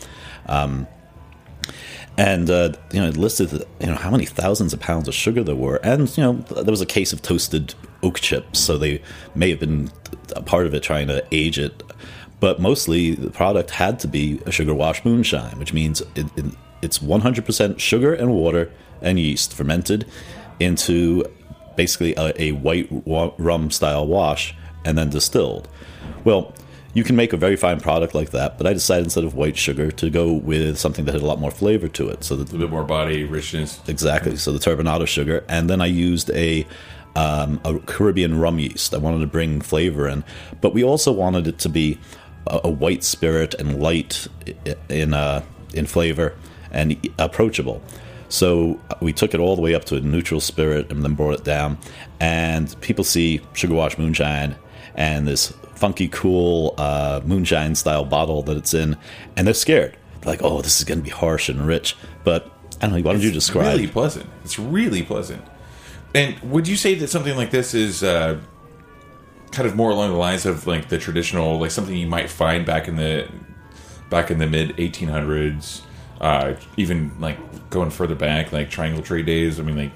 And 2.18 2.50
uh, 2.50 2.74
you 2.92 3.00
know, 3.00 3.08
it 3.08 3.18
listed 3.18 3.52
you 3.80 3.88
know 3.88 3.96
how 3.96 4.12
many 4.12 4.26
thousands 4.26 4.74
of 4.74 4.80
pounds 4.82 5.08
of 5.08 5.16
sugar 5.16 5.44
there 5.44 5.56
were, 5.56 5.78
and 5.78 6.16
you 6.18 6.24
know 6.24 6.34
there 6.34 6.66
was 6.72 6.82
a 6.82 6.86
case 6.86 7.14
of 7.14 7.22
toasted 7.22 7.74
oak 8.04 8.20
chips, 8.20 8.60
so 8.60 8.78
they 8.78 9.02
may 9.36 9.50
have 9.52 9.60
been 9.60 9.90
a 10.36 10.42
part 10.42 10.68
of 10.68 10.74
it 10.74 10.84
trying 10.84 11.08
to 11.08 11.26
age 11.32 11.58
it, 11.58 11.82
but 12.40 12.60
mostly 12.60 13.16
the 13.16 13.30
product 13.30 13.72
had 13.72 14.00
to 14.00 14.08
be 14.08 14.42
a 14.46 14.52
sugar 14.52 14.74
wash 14.74 15.04
moonshine, 15.04 15.58
which 15.60 15.74
means 15.74 16.02
it, 16.16 16.28
it, 16.38 16.46
it's 16.82 17.00
100% 17.00 17.80
sugar 17.80 18.14
and 18.14 18.32
water 18.34 18.72
and 19.02 19.20
yeast 19.20 19.54
fermented 19.54 20.06
into 20.60 21.24
basically 21.76 22.14
a, 22.16 22.34
a 22.42 22.52
white 22.52 22.90
rum 23.38 23.72
style 23.72 24.06
wash 24.06 24.56
and 24.86 24.98
then 24.98 25.10
distilled. 25.10 25.68
Well, 26.24 26.54
you 26.94 27.04
can 27.04 27.16
make 27.16 27.34
a 27.34 27.38
very 27.38 27.56
fine 27.56 27.80
product 27.80 28.16
like 28.16 28.32
that, 28.32 28.58
but 28.58 28.66
I 28.66 28.74
decided 28.74 29.06
instead 29.06 29.24
of 29.24 29.36
white 29.36 29.58
sugar 29.58 29.92
to 29.92 30.10
go 30.10 30.34
with 30.34 30.78
something 30.80 31.06
that 31.06 31.14
had 31.14 31.22
a 31.22 31.26
lot 31.26 31.40
more 31.40 31.52
flavor 31.52 31.88
to 31.90 32.10
it. 32.10 32.24
So 32.24 32.36
that 32.36 32.50
A 32.50 32.52
little 32.52 32.68
bit 32.68 32.72
more 32.72 32.84
body 32.84 33.26
richness. 33.26 33.80
exactly, 33.88 34.36
so 34.38 34.52
the 34.52 34.60
turbinado 34.60 35.08
sugar, 35.08 35.46
and 35.48 35.70
then 35.70 35.82
I 35.82 35.86
used 35.86 36.30
a 36.32 36.66
um, 37.16 37.60
a 37.66 37.80
Caribbean 37.80 38.40
rum 38.40 38.60
yeast. 38.60 38.94
I 38.94 38.98
wanted 38.98 39.20
to 39.20 39.28
bring 39.28 39.62
flavor 39.62 40.08
in, 40.08 40.24
but 40.62 40.74
we 40.74 40.84
also 40.84 41.12
wanted 41.12 41.48
it 41.48 41.58
to 41.60 41.70
be 41.70 41.98
a, 42.48 42.62
a 42.66 42.70
white 42.70 43.04
spirit 43.04 43.54
and 43.56 43.80
light 43.80 44.28
in 44.90 45.14
uh, 45.14 45.44
in 45.74 45.86
flavor 45.86 46.36
and 46.72 46.98
approachable. 47.18 47.82
So 48.30 48.80
we 49.02 49.12
took 49.12 49.34
it 49.34 49.40
all 49.40 49.56
the 49.56 49.62
way 49.62 49.74
up 49.74 49.86
to 49.86 49.96
a 49.96 50.02
neutral 50.02 50.40
spirit 50.40 50.92
and 50.92 51.04
then 51.04 51.16
brought 51.16 51.34
it 51.34 51.44
down. 51.44 51.80
And 52.20 52.80
people 52.80 53.04
see 53.04 53.42
sugar 53.54 53.74
wash 53.74 53.98
moonshine 53.98 54.56
and 54.96 55.28
this 55.28 55.52
funky, 55.76 56.10
cool 56.10 56.76
uh, 56.78 57.22
moonshine 57.24 57.74
style 57.74 58.06
bottle 58.06 58.44
that 58.44 58.58
it's 58.58 58.74
in, 58.74 58.98
and 59.36 59.48
they're 59.48 59.54
scared. 59.54 59.98
They're 60.22 60.34
like, 60.34 60.44
"Oh, 60.44 60.62
this 60.62 60.80
is 60.80 60.86
going 60.86 61.00
to 61.00 61.04
be 61.04 61.10
harsh 61.10 61.50
and 61.50 61.66
rich." 61.66 61.96
But 62.24 62.52
I 62.82 62.88
don't 62.88 62.92
know. 62.92 63.02
Why 63.02 63.14
don't 63.14 63.22
you 63.22 63.32
describe? 63.32 63.68
It's 63.68 63.78
really 63.78 63.88
pleasant. 63.88 64.30
It's 64.44 64.60
really 64.60 65.04
pleasant. 65.04 65.44
And 66.14 66.40
would 66.42 66.68
you 66.68 66.76
say 66.76 66.96
that 66.96 67.10
something 67.10 67.36
like 67.36 67.52
this 67.52 67.74
is 67.74 68.04
uh, 68.04 68.40
kind 69.52 69.68
of 69.68 69.76
more 69.76 69.92
along 69.92 70.12
the 70.12 70.18
lines 70.18 70.46
of 70.46 70.68
like 70.68 70.90
the 70.90 70.98
traditional, 70.98 71.60
like 71.60 71.72
something 71.72 71.96
you 71.96 72.08
might 72.08 72.30
find 72.30 72.66
back 72.66 72.88
in 72.88 72.96
the 72.96 73.28
back 74.10 74.32
in 74.32 74.40
the 74.40 74.48
mid 74.48 74.76
1800s, 74.78 75.82
uh, 76.22 76.54
even 76.78 77.12
like 77.20 77.38
going 77.70 77.90
further 77.90 78.16
back, 78.16 78.52
like 78.52 78.70
Triangle 78.70 79.04
Trade 79.04 79.26
days? 79.26 79.60
I 79.60 79.64
mean, 79.64 79.78
like 79.78 79.92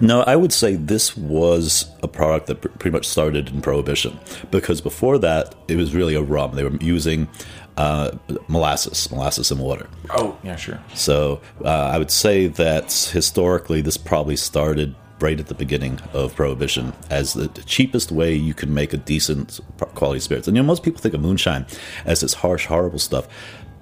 No, 0.00 0.22
I 0.22 0.36
would 0.36 0.52
say 0.52 0.76
this 0.76 1.16
was 1.16 1.90
a 2.02 2.08
product 2.08 2.46
that 2.46 2.60
pr- 2.60 2.68
pretty 2.68 2.92
much 2.94 3.06
started 3.06 3.48
in 3.48 3.60
Prohibition 3.62 4.18
because 4.50 4.80
before 4.80 5.18
that, 5.18 5.54
it 5.68 5.76
was 5.76 5.94
really 5.94 6.14
a 6.14 6.22
rum. 6.22 6.54
They 6.54 6.64
were 6.64 6.76
using 6.80 7.28
uh, 7.76 8.12
molasses, 8.48 9.10
molasses 9.10 9.50
and 9.50 9.60
water. 9.60 9.86
oh 10.10 10.38
yeah, 10.42 10.56
sure. 10.56 10.80
So 10.94 11.40
uh, 11.64 11.68
I 11.68 11.98
would 11.98 12.10
say 12.10 12.46
that 12.46 12.84
historically, 13.12 13.82
this 13.82 13.96
probably 13.98 14.36
started 14.36 14.94
right 15.20 15.38
at 15.40 15.46
the 15.46 15.54
beginning 15.54 15.98
of 16.12 16.34
Prohibition 16.34 16.92
as 17.10 17.32
the 17.34 17.48
cheapest 17.64 18.12
way 18.12 18.34
you 18.34 18.52
can 18.54 18.74
make 18.74 18.92
a 18.92 18.96
decent 18.98 19.60
quality 19.78 20.20
spirits. 20.20 20.46
And 20.46 20.56
you 20.56 20.62
know, 20.62 20.66
most 20.66 20.82
people 20.82 21.00
think 21.00 21.14
of 21.14 21.20
moonshine 21.20 21.66
as 22.04 22.20
this 22.20 22.34
harsh, 22.34 22.66
horrible 22.66 22.98
stuff. 22.98 23.26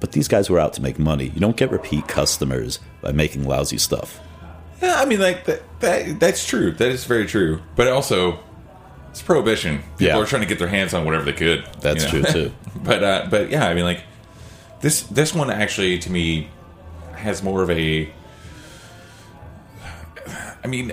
But 0.01 0.13
these 0.13 0.29
guys 0.29 0.51
were 0.51 0.59
out 0.61 0.75
to 0.75 0.83
make 0.83 0.99
money. 0.99 1.27
You 1.35 1.41
don't 1.41 1.57
get 1.57 1.71
repeat 1.71 2.07
customers 2.09 2.79
by 3.01 3.13
making 3.13 3.45
lousy 3.45 3.79
stuff. 3.79 4.21
Yeah, 4.83 4.97
I 4.97 5.07
mean, 5.07 5.19
like 5.21 5.45
that, 5.47 5.63
that 5.81 6.21
that's 6.21 6.47
true. 6.47 6.73
That 6.73 6.89
is 6.89 7.05
very 7.05 7.27
true. 7.27 7.63
But 7.75 7.89
also, 7.89 8.39
it's 9.11 9.23
prohibition. 9.23 9.79
People 9.79 10.07
Yeah. 10.07 10.19
are 10.19 10.27
trying 10.27 10.43
to 10.43 10.49
get 10.49 10.59
their 10.59 10.69
hands 10.69 10.93
on 10.93 11.05
whatever 11.07 11.25
they 11.25 11.33
could. 11.33 11.65
That's 11.81 12.13
you 12.13 12.21
know? 12.21 12.31
true, 12.31 12.33
too. 12.49 12.55
but 12.85 13.03
uh, 13.03 13.27
but 13.31 13.51
yeah, 13.51 13.67
I 13.67 13.73
mean, 13.75 13.85
like 13.85 14.03
this 14.83 15.03
this 15.05 15.33
one 15.35 15.51
actually 15.51 15.99
to 16.01 16.11
me 16.13 16.49
has 17.17 17.43
more 17.43 17.63
of 17.63 17.71
a. 17.71 18.13
I 20.63 20.67
mean, 20.67 20.93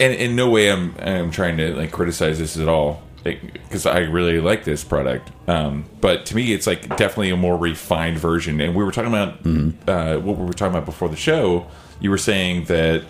and 0.00 0.14
in 0.14 0.34
no 0.34 0.50
way 0.50 0.72
I'm 0.72 0.94
I'm 0.98 1.30
trying 1.30 1.58
to 1.58 1.74
like 1.76 1.92
criticize 1.92 2.38
this 2.38 2.56
at 2.56 2.68
all 2.68 3.02
because 3.22 3.86
I 3.86 3.98
really 3.98 4.40
like 4.40 4.64
this 4.64 4.82
product. 4.82 5.30
Um, 5.46 5.84
but 6.00 6.26
to 6.26 6.36
me, 6.36 6.52
it's 6.52 6.66
like 6.66 6.88
definitely 6.96 7.30
a 7.30 7.36
more 7.36 7.56
refined 7.56 8.18
version. 8.18 8.60
And 8.60 8.74
we 8.74 8.82
were 8.82 8.92
talking 8.92 9.12
about 9.12 9.40
uh, 9.86 10.20
what 10.20 10.38
we 10.38 10.44
were 10.44 10.52
talking 10.52 10.74
about 10.74 10.86
before 10.86 11.08
the 11.08 11.16
show. 11.16 11.66
You 12.00 12.10
were 12.10 12.18
saying 12.18 12.64
that 12.64 13.04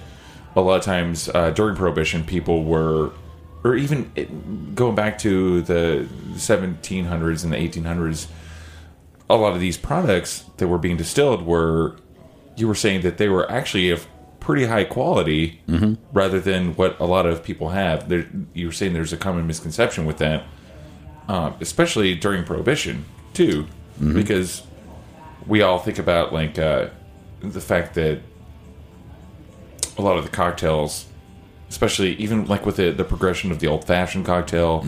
a 0.56 0.60
lot 0.60 0.76
of 0.76 0.82
times 0.82 1.28
uh, 1.28 1.50
during 1.50 1.76
Prohibition, 1.76 2.24
people 2.24 2.64
were, 2.64 3.12
or 3.62 3.76
even 3.76 4.10
it, 4.16 4.74
going 4.74 4.96
back 4.96 5.18
to 5.18 5.62
the 5.62 6.08
1700s 6.32 7.44
and 7.44 7.52
the 7.52 7.56
1800s, 7.56 8.26
a 9.28 9.36
lot 9.36 9.54
of 9.54 9.60
these 9.60 9.76
products 9.76 10.44
that 10.56 10.66
were 10.66 10.78
being 10.78 10.96
distilled 10.96 11.42
were, 11.42 11.94
you 12.56 12.66
were 12.66 12.74
saying 12.74 13.02
that 13.02 13.18
they 13.18 13.28
were 13.28 13.48
actually 13.48 13.90
of 13.90 14.08
pretty 14.40 14.64
high 14.66 14.84
quality 14.84 15.60
rather 16.12 16.40
than 16.40 16.74
what 16.74 16.98
a 16.98 17.04
lot 17.06 17.26
of 17.26 17.42
people 17.44 17.68
have. 17.70 18.08
There, 18.08 18.26
you 18.54 18.66
were 18.66 18.72
saying 18.72 18.94
there's 18.94 19.12
a 19.12 19.16
common 19.16 19.46
misconception 19.46 20.06
with 20.06 20.18
that, 20.18 20.44
um, 21.28 21.54
especially 21.60 22.14
during 22.14 22.44
Prohibition 22.44 23.04
too, 23.34 23.66
because 24.14 24.62
we 25.46 25.62
all 25.62 25.78
think 25.78 25.98
about 25.98 26.32
like 26.32 26.58
uh, 26.58 26.88
the 27.40 27.60
fact 27.60 27.94
that 27.94 28.20
a 29.98 30.02
lot 30.02 30.16
of 30.16 30.24
the 30.24 30.30
cocktails, 30.30 31.06
especially 31.68 32.14
even 32.14 32.46
like 32.46 32.64
with 32.66 32.76
the, 32.76 32.90
the 32.90 33.04
progression 33.04 33.50
of 33.52 33.58
the 33.60 33.66
old 33.66 33.84
fashioned 33.86 34.24
cocktail, 34.26 34.84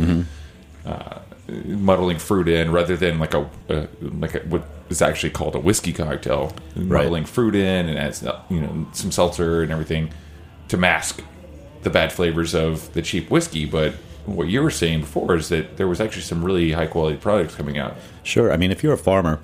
uh, 0.87 1.19
muddling 1.67 2.19
fruit 2.19 2.49
in 2.49 2.73
rather 2.73 2.97
than 2.97 3.19
like 3.19 3.35
a 3.35 3.49
uh, 3.69 3.87
like 4.01 4.35
a, 4.35 4.39
what 4.49 4.65
is 4.93 5.03
actually 5.03 5.31
called 5.31 5.57
a 5.57 5.59
whiskey 5.59 5.93
cocktail, 5.93 6.55
muddling 6.77 7.25
fruit 7.25 7.57
in 7.57 7.89
and 7.89 7.99
adds 7.99 8.23
you 8.49 8.61
know 8.61 8.87
some 8.93 9.11
seltzer 9.11 9.63
and 9.63 9.73
everything 9.73 10.13
to 10.69 10.77
mask 10.77 11.23
the 11.83 11.91
bad 11.91 12.13
flavors 12.13 12.55
of 12.55 12.93
the 12.95 13.03
cheap 13.03 13.31
whiskey. 13.31 13.65
But 13.65 13.95
what 14.27 14.49
you 14.49 14.63
were 14.63 14.71
saying 14.71 15.01
before 15.01 15.35
is 15.35 15.49
that 15.49 15.77
there 15.77 15.89
was 15.89 16.01
actually 16.01 16.23
some 16.23 16.45
really 16.45 16.73
high 16.73 16.87
quality 16.87 17.17
products 17.17 17.55
coming 17.55 17.79
out. 17.79 17.97
Sure. 18.23 18.53
I 18.53 18.57
mean, 18.57 18.71
if 18.71 18.83
you're 18.83 18.93
a 18.93 18.99
farmer 18.99 19.41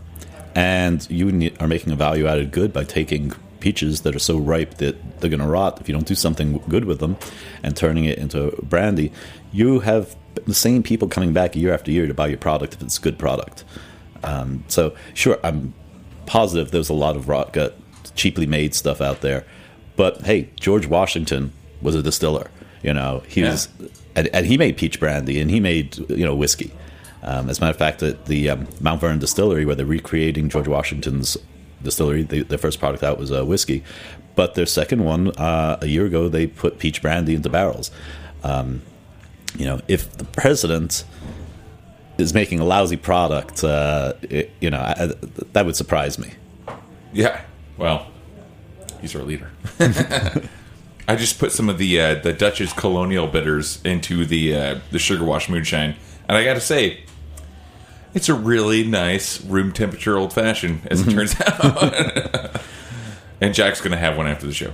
and 0.55 1.09
you 1.11 1.51
are 1.61 1.69
making 1.69 1.93
a 1.93 1.97
value 1.97 2.27
added 2.27 2.53
good 2.53 2.73
by 2.73 2.85
taking 2.85 3.33
peaches 3.61 4.03
that 4.03 4.15
are 4.15 4.21
so 4.21 4.39
ripe 4.39 4.75
that 4.75 5.21
they're 5.21 5.31
going 5.31 5.41
to 5.41 5.47
rot 5.47 5.81
if 5.81 5.89
you 5.89 5.93
don't 5.93 6.07
do 6.07 6.15
something 6.15 6.59
good 6.69 6.85
with 6.85 7.01
them 7.01 7.17
and 7.63 7.77
turning 7.77 8.05
it 8.05 8.19
into 8.19 8.53
brandy. 8.63 9.13
You 9.53 9.81
have 9.81 10.17
the 10.47 10.55
same 10.55 10.83
people 10.83 11.09
coming 11.09 11.33
back 11.33 11.57
year 11.57 11.75
after 11.75 11.91
year 11.91 12.07
to 12.07 12.15
buy 12.15 12.29
your 12.29 12.39
product 12.39 12.75
if 12.75 12.83
it's 12.83 12.99
a 12.99 13.01
good 13.01 13.19
product. 13.19 13.65
Um, 14.29 14.65
so, 14.69 14.95
sure, 15.15 15.39
I'm 15.43 15.73
positive 16.27 16.71
there's 16.71 16.91
a 16.91 16.95
lot 16.95 17.17
of 17.17 17.29
rot 17.29 17.53
gut, 17.53 17.79
cheaply 18.15 18.47
made 18.47 18.75
stuff 18.75 19.01
out 19.01 19.21
there. 19.23 19.45
But 19.97 20.23
hey, 20.23 20.51
George 20.61 20.87
Washington 20.87 21.53
was 21.81 21.95
a 21.95 22.03
distiller. 22.03 22.51
You 22.83 22.93
know, 22.95 23.23
he 23.27 23.41
Yeah. 23.41 23.53
was, 23.53 23.69
and, 24.15 24.29
and 24.33 24.47
he 24.47 24.57
made 24.59 24.77
peach 24.77 25.01
brandy 25.01 25.41
and 25.41 25.51
he 25.51 25.61
made 25.61 25.97
you 26.11 26.25
know 26.27 26.35
whiskey. 26.35 26.71
Um, 27.23 27.49
as 27.51 27.59
a 27.59 27.61
matter 27.63 27.71
of 27.73 27.77
fact, 27.79 27.99
the, 28.01 28.17
the 28.27 28.51
um, 28.51 28.69
Mount 28.81 29.01
Vernon 29.01 29.19
distillery, 29.19 29.65
where 29.65 29.75
they're 29.75 29.87
recreating 29.87 30.49
George 30.49 30.69
Washington's 30.69 31.37
distillery, 31.83 32.23
they, 32.23 32.43
their 32.43 32.59
first 32.59 32.79
product 32.79 33.03
out 33.03 33.19
was 33.19 33.33
uh, 33.33 33.45
whiskey, 33.45 33.83
but 34.37 34.55
their 34.55 34.67
second 34.67 35.05
one 35.05 35.29
uh, 35.37 35.79
a 35.81 35.87
year 35.87 36.07
ago 36.07 36.29
they 36.29 36.47
put 36.47 36.79
peach 36.79 37.03
brandy 37.03 37.35
into 37.35 37.49
barrels. 37.49 37.91
Um, 38.45 38.83
you 39.59 39.65
know, 39.65 39.81
if 39.89 40.13
the 40.17 40.25
president 40.25 41.05
is 42.19 42.35
making 42.35 42.61
a 42.61 42.65
lousy 42.65 42.97
product, 42.97 43.63
uh, 43.65 44.13
it, 44.23 44.51
you 44.61 44.71
know, 44.71 44.81
I, 44.81 45.13
that 45.53 45.65
would 45.65 45.77
surprise 45.77 46.19
me. 46.19 46.33
Yeah. 47.13 47.41
Well, 47.77 48.09
he's 49.01 49.15
our 49.15 49.23
leader. 49.23 49.51
I 51.09 51.17
just 51.17 51.39
put 51.39 51.53
some 51.53 51.71
of 51.71 51.79
the 51.79 52.01
uh, 52.01 52.15
the 52.17 52.35
Dutch's 52.35 52.73
colonial 52.73 53.27
bitters 53.27 53.81
into 53.83 54.27
the 54.27 54.55
uh, 54.55 54.79
the 54.91 54.99
sugar 54.99 55.25
wash 55.25 55.49
moonshine, 55.49 55.97
and 56.29 56.37
I 56.37 56.45
got 56.45 56.55
to 56.55 56.61
say, 56.61 57.05
it's 58.13 58.29
a 58.29 58.35
really 58.35 58.85
nice 58.85 59.43
room 59.43 59.73
temperature 59.73 60.19
old 60.19 60.35
fashioned, 60.35 60.83
as 60.91 61.07
it 61.07 61.11
turns 61.11 61.41
out. 61.41 62.61
and 63.41 63.55
Jack's 63.55 63.81
going 63.81 63.93
to 63.93 63.99
have 63.99 64.19
one 64.19 64.27
after 64.27 64.47
the 64.47 64.53
show. 64.53 64.73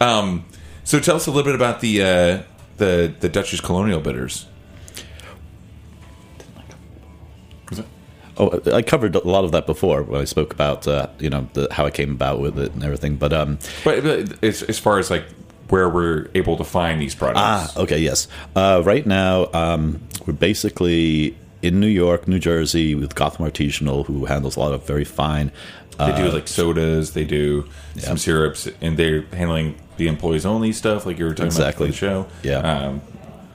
um, 0.00 0.44
so 0.82 1.00
tell 1.00 1.16
us 1.16 1.26
a 1.26 1.30
little 1.30 1.44
bit 1.44 1.54
about 1.54 1.80
the 1.80 2.02
uh, 2.02 2.42
the 2.76 3.14
the 3.20 3.28
Dutch's 3.30 3.62
colonial 3.62 4.00
bitters. 4.00 4.46
Oh, 8.36 8.60
I 8.72 8.82
covered 8.82 9.14
a 9.14 9.20
lot 9.26 9.44
of 9.44 9.52
that 9.52 9.66
before 9.66 10.02
when 10.02 10.20
I 10.20 10.24
spoke 10.24 10.52
about 10.52 10.88
uh, 10.88 11.08
you 11.18 11.30
know 11.30 11.48
the, 11.52 11.68
how 11.70 11.86
I 11.86 11.90
came 11.90 12.10
about 12.12 12.40
with 12.40 12.58
it 12.58 12.72
and 12.72 12.82
everything. 12.82 13.16
But 13.16 13.32
um, 13.32 13.58
But, 13.84 14.02
but 14.02 14.44
as, 14.44 14.62
as 14.64 14.78
far 14.78 14.98
as 14.98 15.10
like 15.10 15.24
where 15.68 15.88
we're 15.88 16.28
able 16.34 16.56
to 16.56 16.64
find 16.64 17.00
these 17.00 17.14
products, 17.14 17.40
ah, 17.40 17.72
okay, 17.82 17.98
yes. 17.98 18.28
Uh, 18.56 18.82
right 18.84 19.06
now, 19.06 19.48
um, 19.52 20.00
we're 20.26 20.34
basically 20.34 21.36
in 21.62 21.80
New 21.80 21.86
York, 21.86 22.28
New 22.28 22.38
Jersey, 22.38 22.94
with 22.94 23.14
Gotham 23.14 23.46
Artisanal, 23.46 24.04
who 24.04 24.26
handles 24.26 24.56
a 24.56 24.60
lot 24.60 24.72
of 24.74 24.86
very 24.86 25.04
fine. 25.04 25.50
They 25.98 26.12
do 26.16 26.28
uh, 26.28 26.32
like 26.32 26.48
sodas, 26.48 27.12
they 27.12 27.24
do 27.24 27.68
some 27.98 28.18
syrups, 28.18 28.68
and 28.80 28.96
they're 28.96 29.22
handling 29.32 29.76
the 29.96 30.08
employees 30.08 30.44
only 30.44 30.72
stuff, 30.72 31.06
like 31.06 31.20
you 31.20 31.24
were 31.24 31.30
talking 31.34 31.46
Exactly. 31.46 31.86
about 31.86 31.92
the 31.92 31.96
show. 31.96 32.26
Yeah. 32.42 32.58
Um, 32.58 33.00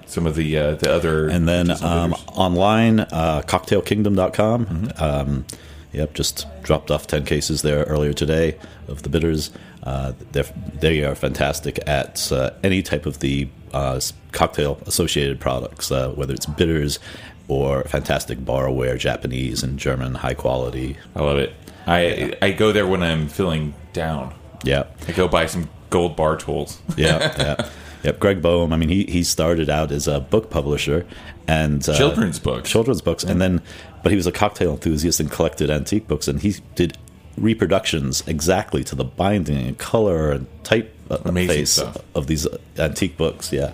some 0.10 0.26
of 0.26 0.36
the 0.36 0.58
uh, 0.58 0.76
the 0.76 0.92
other 0.92 1.28
and 1.30 1.48
then 1.48 1.72
um, 1.84 2.14
online 2.34 3.00
uh, 3.02 3.42
cocktailkingdom.com 3.46 4.66
Mm-hmm. 4.66 5.04
um, 5.04 5.46
yep 5.92 6.14
just 6.14 6.46
dropped 6.64 6.92
off 6.92 7.08
10 7.08 7.26
cases 7.26 7.62
there 7.62 7.84
earlier 7.86 8.14
today 8.14 8.58
of 8.88 9.02
the 9.04 9.10
bitters 9.10 9.52
uh, 9.84 10.12
they're, 10.34 10.44
they 10.80 11.04
are 11.04 11.16
fantastic 11.16 11.80
at 11.88 12.32
uh, 12.32 12.52
any 12.64 12.82
type 12.84 13.06
of 13.06 13.20
the 13.20 13.48
uh, 13.74 14.00
cocktail 14.32 14.80
associated 14.86 15.40
products 15.40 15.92
uh, 15.92 16.10
whether 16.12 16.34
it's 16.34 16.46
bitters 16.46 17.00
or 17.48 17.84
fantastic 17.86 18.38
barware 18.40 18.98
japanese 19.00 19.64
and 19.64 19.80
german 19.80 20.16
high 20.16 20.34
quality 20.36 20.96
I 21.16 21.22
love 21.24 21.38
it. 21.40 21.54
I 21.88 22.34
I 22.42 22.52
go 22.52 22.72
there 22.72 22.86
when 22.86 23.02
I'm 23.02 23.28
feeling 23.30 23.74
down. 23.94 24.34
yeah 24.64 24.84
I 25.08 25.12
go 25.14 25.28
buy 25.28 25.46
some 25.48 25.70
gold 25.90 26.16
bar 26.16 26.36
tools. 26.38 26.80
yeah 26.98 27.34
yeah 27.40 27.70
Yep, 28.04 28.20
Greg 28.20 28.42
Boehm. 28.42 28.72
I 28.72 28.78
mean, 28.78 28.90
he, 28.90 29.04
he 29.06 29.24
started 29.24 29.70
out 29.70 29.92
as 29.92 30.08
a 30.08 30.20
book 30.22 30.50
publisher 30.50 31.06
and 31.48 31.88
uh, 31.90 31.98
Children's 31.98 32.40
books. 32.40 32.70
children's 32.70 33.02
books, 33.02 33.24
and 33.24 33.42
then, 33.42 33.62
but 34.04 34.12
he 34.12 34.16
was 34.16 34.28
a 34.28 34.32
cocktail 34.32 34.72
enthusiast 34.72 35.20
and 35.20 35.30
collected 35.30 35.70
antique 35.70 36.08
books, 36.08 36.28
and 36.28 36.40
he 36.42 36.56
did 36.76 36.98
reproductions 37.38 38.24
exactly 38.28 38.84
to 38.84 38.96
the 38.96 39.04
binding 39.04 39.68
and 39.68 39.78
color 39.78 40.32
and 40.32 40.48
type 40.64 40.94
uh, 41.10 41.18
face 41.32 41.72
stuff. 41.72 41.98
of 42.16 42.28
these 42.28 42.46
uh, 42.46 42.58
antique 42.78 43.18
books. 43.18 43.52
Yeah, 43.52 43.74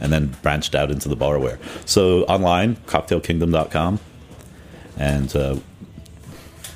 and 0.00 0.12
then 0.12 0.34
branched 0.42 0.74
out 0.74 0.90
into 0.90 1.08
the 1.08 1.16
barware. 1.16 1.58
So 1.86 2.22
online, 2.24 2.76
cocktailkingdom.com, 2.86 4.00
and 4.96 5.36
uh, 5.36 5.56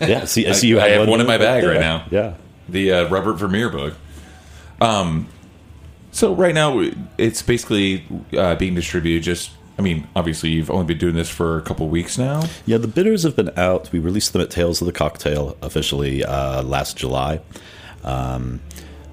yeah, 0.01 0.25
see, 0.25 0.47
I 0.49 0.53
see 0.53 0.69
you 0.69 0.81
I 0.81 0.89
have, 0.89 1.01
have 1.01 1.09
one 1.09 1.21
in 1.21 1.27
my 1.27 1.39
bag 1.39 1.65
right 1.65 1.81
now. 1.81 2.05
Yeah. 2.11 2.35
the 2.69 2.93
uh, 2.93 3.09
Robert 3.09 3.37
Vermeire 3.37 3.71
book. 3.71 3.95
Um, 4.81 5.29
so 6.13 6.35
right 6.35 6.55
now 6.55 6.81
it's 7.19 7.43
basically 7.43 8.05
uh, 8.37 8.55
being 8.55 8.75
distributed. 8.75 9.25
Just, 9.25 9.51
I 9.79 9.83
mean, 9.83 10.07
obviously 10.15 10.51
you've 10.51 10.71
only 10.71 10.85
been 10.85 10.99
doing 10.99 11.15
this 11.15 11.29
for 11.29 11.59
a 11.59 11.63
couple 11.63 11.89
weeks 11.89 12.17
now. 12.17 12.45
Yeah, 12.67 12.77
the 12.77 12.87
bitters 12.87 13.25
have 13.25 13.35
been 13.35 13.51
out. 13.59 13.91
We 13.91 13.99
released 13.99 14.33
them 14.33 14.43
at 14.43 14.51
Tales 14.51 14.81
of 14.81 14.87
the 14.87 14.93
Cocktail 14.93 15.57
officially 15.63 16.25
uh, 16.25 16.63
last 16.63 16.97
July. 16.97 17.41
Um, 18.05 18.61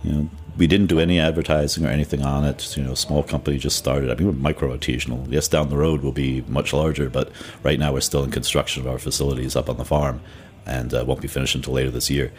you 0.04 0.12
know, 0.12 0.30
we 0.58 0.68
didn't 0.68 0.88
do 0.88 1.00
any 1.00 1.20
advertising 1.20 1.86
or 1.86 1.90
anything 1.90 2.22
on 2.22 2.44
it. 2.44 2.76
You 2.76 2.84
know, 2.84 2.94
small 2.94 3.24
company 3.24 3.58
just 3.58 3.78
started. 3.78 4.12
I 4.12 4.16
mean, 4.16 4.28
we're 4.28 4.34
micro 4.34 4.76
artisanal. 4.76 5.26
Yes, 5.32 5.48
down 5.48 5.70
the 5.70 5.78
road 5.78 6.02
we'll 6.02 6.12
be 6.12 6.42
much 6.48 6.74
larger, 6.74 7.10
but 7.10 7.32
right 7.64 7.80
now 7.80 7.94
we're 7.94 8.02
still 8.02 8.24
in 8.26 8.32
construction 8.32 8.82
of 8.82 8.88
our 8.88 9.00
facilities 9.00 9.56
up 9.56 9.70
on 9.70 9.78
the 9.78 9.86
farm, 9.86 10.22
and 10.66 10.94
uh, 10.94 11.06
won't 11.08 11.22
be 11.22 11.30
finished 11.30 11.56
until 11.56 11.74
later 11.74 11.92
this 11.92 12.10
year. 12.10 12.34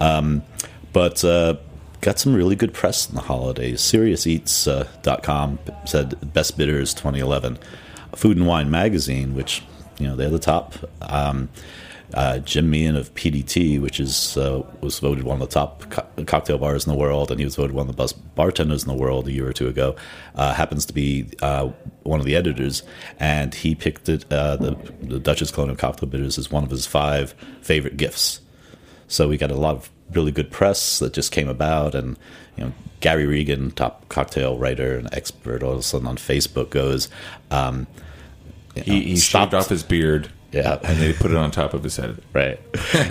Um, 0.00 0.42
but 0.94 1.22
uh, 1.22 1.56
got 2.00 2.18
some 2.18 2.34
really 2.34 2.56
good 2.56 2.72
press 2.72 3.08
in 3.08 3.14
the 3.14 3.20
holidays. 3.22 3.80
SeriousEats.com 3.80 5.58
said 5.84 6.32
best 6.32 6.56
bitters 6.56 6.94
2011. 6.94 7.58
Food 8.14 8.36
and 8.36 8.46
Wine 8.46 8.70
magazine, 8.70 9.34
which 9.34 9.62
you 9.98 10.06
know 10.06 10.16
they're 10.16 10.30
the 10.30 10.38
top. 10.38 10.74
Um, 11.02 11.48
uh, 12.14 12.38
Jim 12.38 12.70
Meehan 12.70 12.96
of 12.96 13.12
PDT, 13.14 13.80
which 13.80 14.00
is 14.00 14.36
uh, 14.38 14.62
was 14.80 14.98
voted 14.98 15.24
one 15.24 15.42
of 15.42 15.48
the 15.48 15.52
top 15.52 15.90
co- 15.90 16.24
cocktail 16.24 16.56
bars 16.56 16.86
in 16.86 16.92
the 16.92 16.98
world, 16.98 17.30
and 17.30 17.38
he 17.38 17.44
was 17.44 17.56
voted 17.56 17.74
one 17.74 17.88
of 17.88 17.94
the 17.94 18.02
best 18.02 18.34
bartenders 18.34 18.82
in 18.82 18.88
the 18.88 18.94
world 18.94 19.28
a 19.28 19.32
year 19.32 19.46
or 19.46 19.52
two 19.52 19.68
ago. 19.68 19.94
Uh, 20.34 20.54
happens 20.54 20.86
to 20.86 20.94
be 20.94 21.28
uh, 21.42 21.68
one 22.04 22.18
of 22.18 22.24
the 22.24 22.34
editors, 22.34 22.82
and 23.20 23.54
he 23.54 23.74
picked 23.74 24.08
it 24.08 24.24
uh, 24.32 24.56
the, 24.56 24.74
the 25.02 25.18
Dutch's 25.18 25.50
Colonial 25.50 25.76
Cocktail 25.76 26.08
Bitters 26.08 26.38
as 26.38 26.50
one 26.50 26.64
of 26.64 26.70
his 26.70 26.86
five 26.86 27.34
favorite 27.60 27.98
gifts. 27.98 28.40
So 29.06 29.28
we 29.28 29.36
got 29.36 29.50
a 29.50 29.56
lot 29.56 29.76
of 29.76 29.90
really 30.12 30.32
good 30.32 30.50
press 30.50 30.98
that 31.00 31.12
just 31.12 31.32
came 31.32 31.48
about, 31.48 31.94
and 31.94 32.16
you 32.56 32.64
know 32.64 32.72
Gary 33.00 33.26
Regan, 33.26 33.70
top 33.72 34.08
cocktail 34.08 34.58
writer 34.58 34.96
and 34.96 35.12
expert, 35.14 35.62
all 35.62 35.72
of 35.72 35.78
a 35.78 35.82
sudden 35.82 36.06
on 36.06 36.16
Facebook 36.16 36.70
goes, 36.70 37.08
um, 37.50 37.86
you 38.74 38.82
know, 38.86 39.00
he 39.00 39.16
stopped- 39.16 39.54
off 39.54 39.68
his 39.68 39.82
beard. 39.82 40.30
Yeah. 40.50 40.78
and 40.82 40.98
they 40.98 41.12
put 41.12 41.30
it 41.30 41.36
on 41.36 41.50
top 41.50 41.74
of 41.74 41.84
his 41.84 41.96
head. 41.98 42.22
Right. 42.32 42.58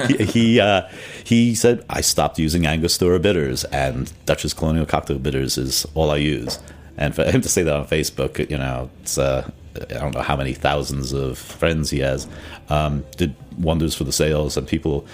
he 0.07 0.25
he, 0.25 0.59
uh, 0.59 0.89
he 1.23 1.53
said, 1.53 1.85
I 1.87 2.01
stopped 2.01 2.39
using 2.39 2.65
Angostura 2.65 3.19
bitters, 3.19 3.63
and 3.65 4.11
Dutch's 4.25 4.55
Colonial 4.55 4.87
Cocktail 4.87 5.19
bitters 5.19 5.57
is 5.57 5.85
all 5.93 6.09
I 6.09 6.17
use. 6.17 6.57
And 6.97 7.13
for 7.13 7.23
him 7.25 7.41
to 7.41 7.49
say 7.49 7.61
that 7.61 7.75
on 7.75 7.85
Facebook, 7.85 8.49
you 8.49 8.57
know, 8.57 8.89
it's, 9.03 9.19
uh, 9.19 9.47
I 9.75 9.85
don't 9.85 10.15
know 10.15 10.21
how 10.23 10.35
many 10.35 10.53
thousands 10.53 11.13
of 11.13 11.37
friends 11.37 11.91
he 11.91 11.99
has, 11.99 12.27
um, 12.69 13.05
did 13.17 13.35
wonders 13.59 13.93
for 13.93 14.03
the 14.03 14.11
sales. 14.11 14.57
And 14.57 14.67
people, 14.67 15.05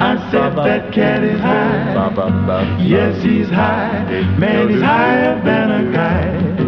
I 0.00 0.30
said 0.30 0.56
that 0.56 0.92
cat 0.92 1.22
is 1.24 1.40
high. 1.40 2.78
Yes, 2.82 3.22
he's 3.22 3.48
high. 3.48 4.04
Man, 4.38 4.68
he's 4.70 4.80
higher 4.80 5.42
than 5.44 5.70
a 5.70 5.92
kite. 5.92 6.67